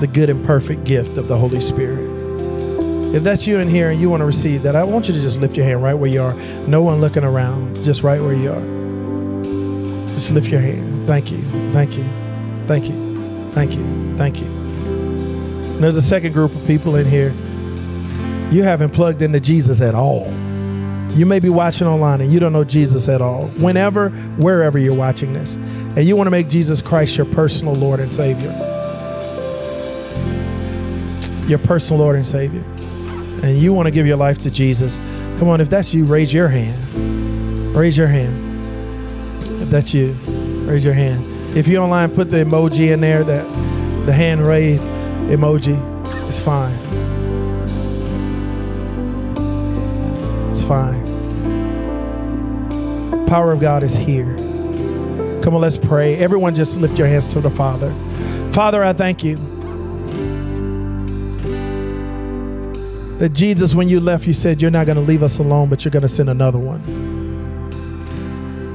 the 0.00 0.06
good 0.06 0.30
and 0.30 0.44
perfect 0.46 0.84
gift 0.84 1.16
of 1.18 1.28
the 1.28 1.36
Holy 1.36 1.60
Spirit. 1.60 2.18
If 3.14 3.22
that's 3.22 3.46
you 3.46 3.58
in 3.58 3.68
here 3.68 3.90
and 3.90 4.00
you 4.00 4.08
want 4.08 4.20
to 4.20 4.24
receive 4.24 4.62
that, 4.62 4.76
I 4.76 4.84
want 4.84 5.08
you 5.08 5.14
to 5.14 5.20
just 5.20 5.40
lift 5.40 5.56
your 5.56 5.66
hand 5.66 5.82
right 5.82 5.94
where 5.94 6.10
you 6.10 6.22
are. 6.22 6.34
No 6.66 6.82
one 6.82 7.00
looking 7.00 7.24
around, 7.24 7.76
just 7.84 8.02
right 8.02 8.20
where 8.20 8.34
you 8.34 8.50
are. 8.50 10.14
Just 10.14 10.30
lift 10.30 10.48
your 10.48 10.60
hand. 10.60 11.06
Thank 11.06 11.30
you. 11.30 11.42
Thank 11.72 11.96
you. 11.96 12.04
Thank 12.66 12.84
you. 12.84 13.50
Thank 13.52 13.72
you. 13.74 14.16
Thank 14.16 14.40
you. 14.40 14.46
And 14.46 15.82
there's 15.82 15.96
a 15.96 16.02
second 16.02 16.32
group 16.32 16.54
of 16.54 16.66
people 16.66 16.96
in 16.96 17.06
here 17.06 17.34
you 18.50 18.64
haven't 18.64 18.90
plugged 18.90 19.22
into 19.22 19.38
Jesus 19.38 19.80
at 19.80 19.94
all. 19.94 20.26
You 21.12 21.24
may 21.24 21.38
be 21.38 21.48
watching 21.48 21.86
online 21.86 22.20
and 22.20 22.32
you 22.32 22.40
don't 22.40 22.52
know 22.52 22.64
Jesus 22.64 23.08
at 23.08 23.22
all. 23.22 23.46
Whenever, 23.58 24.10
wherever 24.38 24.76
you're 24.76 24.94
watching 24.94 25.32
this, 25.32 25.54
and 25.54 26.04
you 26.04 26.16
want 26.16 26.26
to 26.26 26.32
make 26.32 26.48
Jesus 26.48 26.82
Christ 26.82 27.16
your 27.16 27.26
personal 27.26 27.74
Lord 27.74 28.00
and 28.00 28.12
Savior. 28.12 28.79
Your 31.50 31.58
personal 31.58 31.98
Lord 31.98 32.14
and 32.14 32.28
Savior. 32.28 32.62
And 33.42 33.58
you 33.58 33.72
want 33.72 33.88
to 33.88 33.90
give 33.90 34.06
your 34.06 34.16
life 34.16 34.38
to 34.42 34.52
Jesus. 34.52 34.98
Come 35.40 35.48
on, 35.48 35.60
if 35.60 35.68
that's 35.68 35.92
you, 35.92 36.04
raise 36.04 36.32
your 36.32 36.46
hand. 36.46 37.74
Raise 37.74 37.96
your 37.96 38.06
hand. 38.06 39.42
If 39.60 39.68
that's 39.68 39.92
you, 39.92 40.12
raise 40.68 40.84
your 40.84 40.94
hand. 40.94 41.56
If 41.56 41.66
you're 41.66 41.82
online, 41.82 42.14
put 42.14 42.30
the 42.30 42.36
emoji 42.36 42.92
in 42.92 43.00
there, 43.00 43.24
that 43.24 43.42
the 44.06 44.12
hand 44.12 44.46
raised 44.46 44.84
emoji. 45.28 45.76
It's 46.28 46.40
fine. 46.40 46.76
It's 50.52 50.62
fine. 50.62 51.04
Power 53.26 53.50
of 53.50 53.58
God 53.58 53.82
is 53.82 53.96
here. 53.96 54.36
Come 55.42 55.56
on, 55.56 55.62
let's 55.62 55.78
pray. 55.78 56.14
Everyone, 56.16 56.54
just 56.54 56.78
lift 56.78 56.96
your 56.96 57.08
hands 57.08 57.26
to 57.26 57.40
the 57.40 57.50
Father. 57.50 57.92
Father, 58.52 58.84
I 58.84 58.92
thank 58.92 59.24
you 59.24 59.36
that 63.20 63.34
Jesus, 63.34 63.74
when 63.74 63.90
you 63.90 64.00
left, 64.00 64.26
you 64.26 64.32
said 64.32 64.62
you're 64.62 64.70
not 64.70 64.86
going 64.86 64.96
to 64.96 65.02
leave 65.02 65.22
us 65.22 65.38
alone, 65.38 65.68
but 65.68 65.84
you're 65.84 65.92
going 65.92 66.00
to 66.00 66.08
send 66.08 66.30
another 66.30 66.58
one. 66.58 66.80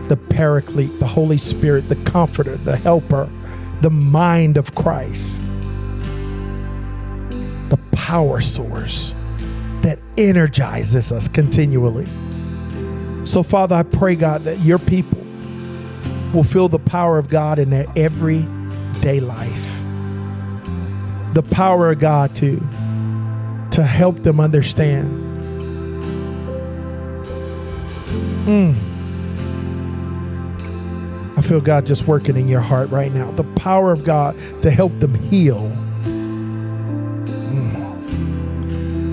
The 0.07 0.15
Paraclete, 0.15 0.99
the 0.99 1.07
Holy 1.07 1.39
Spirit, 1.39 1.89
the 1.89 1.95
Comforter, 1.95 2.55
the 2.57 2.77
Helper, 2.77 3.27
the 3.81 3.89
mind 3.89 4.57
of 4.57 4.75
Christ, 4.75 5.39
the 7.69 7.79
power 7.93 8.39
source 8.39 9.15
that 9.81 9.97
energizes 10.15 11.11
us 11.11 11.27
continually. 11.27 12.05
So, 13.25 13.41
Father, 13.41 13.75
I 13.75 13.81
pray, 13.81 14.13
God, 14.13 14.43
that 14.43 14.59
your 14.59 14.77
people 14.77 15.25
will 16.35 16.43
feel 16.43 16.69
the 16.69 16.77
power 16.77 17.17
of 17.17 17.29
God 17.29 17.57
in 17.57 17.71
their 17.71 17.87
everyday 17.95 19.19
life. 19.19 19.81
The 21.33 21.41
power 21.49 21.89
of 21.89 21.97
God 21.97 22.35
to, 22.35 22.61
to 23.75 23.83
help 23.83 24.23
them 24.23 24.39
understand. 24.39 25.21
Mm. 28.45 28.75
I 31.37 31.41
feel 31.41 31.61
God 31.61 31.85
just 31.85 32.07
working 32.07 32.35
in 32.37 32.47
your 32.47 32.61
heart 32.61 32.89
right 32.89 33.13
now. 33.13 33.31
The 33.31 33.43
power 33.43 33.91
of 33.91 34.03
God 34.03 34.35
to 34.63 34.71
help 34.71 34.99
them 34.99 35.13
heal 35.13 35.71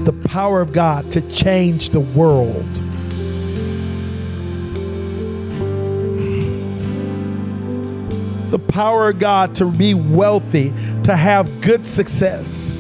the 0.05 0.13
power 0.13 0.61
of 0.61 0.73
God 0.73 1.11
to 1.13 1.21
change 1.31 1.91
the 1.91 2.01
world. 2.01 2.67
The 8.51 8.59
power 8.59 9.11
of 9.11 9.19
God 9.19 9.55
to 9.57 9.71
be 9.71 9.95
wealthy, 9.95 10.71
to 11.05 11.17
have 11.17 11.61
good 11.61 11.87
success. 11.87 12.72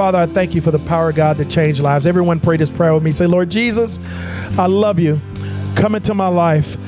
Father, 0.00 0.16
I 0.16 0.24
thank 0.24 0.54
you 0.54 0.62
for 0.62 0.70
the 0.70 0.78
power 0.78 1.10
of 1.10 1.16
God 1.16 1.36
to 1.36 1.44
change 1.44 1.78
lives. 1.78 2.06
Everyone 2.06 2.40
pray 2.40 2.56
this 2.56 2.70
prayer 2.70 2.94
with 2.94 3.02
me. 3.02 3.12
Say, 3.12 3.26
Lord 3.26 3.50
Jesus, 3.50 3.98
I 4.56 4.64
love 4.64 4.98
you. 4.98 5.20
Come 5.76 5.94
into 5.94 6.14
my 6.14 6.28
life, 6.28 6.78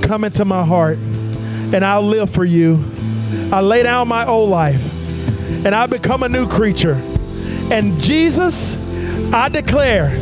come 0.00 0.24
into 0.24 0.46
my 0.46 0.64
heart, 0.64 0.96
and 0.96 1.84
I'll 1.84 2.00
live 2.00 2.30
for 2.30 2.42
you. 2.42 2.82
I 3.52 3.60
lay 3.60 3.82
down 3.82 4.08
my 4.08 4.26
old 4.26 4.48
life 4.48 4.80
and 5.66 5.74
I 5.74 5.84
become 5.84 6.22
a 6.22 6.28
new 6.30 6.48
creature. 6.48 6.94
And 7.70 8.00
Jesus, 8.00 8.78
I 9.30 9.50
declare, 9.50 10.18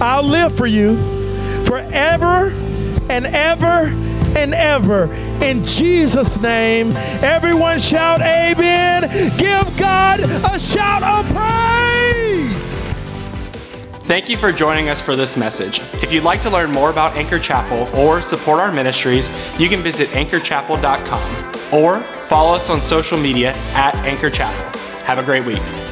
I'll 0.00 0.24
live 0.24 0.56
for 0.56 0.66
you 0.66 0.96
forever 1.64 2.50
and 3.08 3.24
ever 3.24 3.86
and 4.36 4.54
ever. 4.54 5.12
In 5.42 5.64
Jesus' 5.64 6.38
name, 6.38 6.92
everyone 7.22 7.78
shout 7.78 8.20
amen. 8.20 9.36
Give 9.36 9.76
God 9.76 10.20
a 10.20 10.58
shout 10.58 11.02
of 11.02 11.26
praise. 11.34 11.88
Thank 14.08 14.28
you 14.30 14.38
for 14.38 14.52
joining 14.52 14.88
us 14.88 15.00
for 15.00 15.14
this 15.14 15.36
message. 15.36 15.80
If 16.02 16.10
you'd 16.10 16.24
like 16.24 16.40
to 16.42 16.50
learn 16.50 16.72
more 16.72 16.90
about 16.90 17.14
Anchor 17.16 17.38
Chapel 17.38 17.94
or 17.94 18.22
support 18.22 18.58
our 18.58 18.72
ministries, 18.72 19.28
you 19.60 19.68
can 19.68 19.80
visit 19.80 20.08
anchorchapel.com 20.08 21.78
or 21.78 22.00
follow 22.00 22.54
us 22.54 22.70
on 22.70 22.80
social 22.80 23.18
media 23.18 23.52
at 23.74 23.94
Anchor 23.96 24.30
Chapel. 24.30 24.78
Have 25.04 25.18
a 25.18 25.22
great 25.22 25.44
week. 25.44 25.87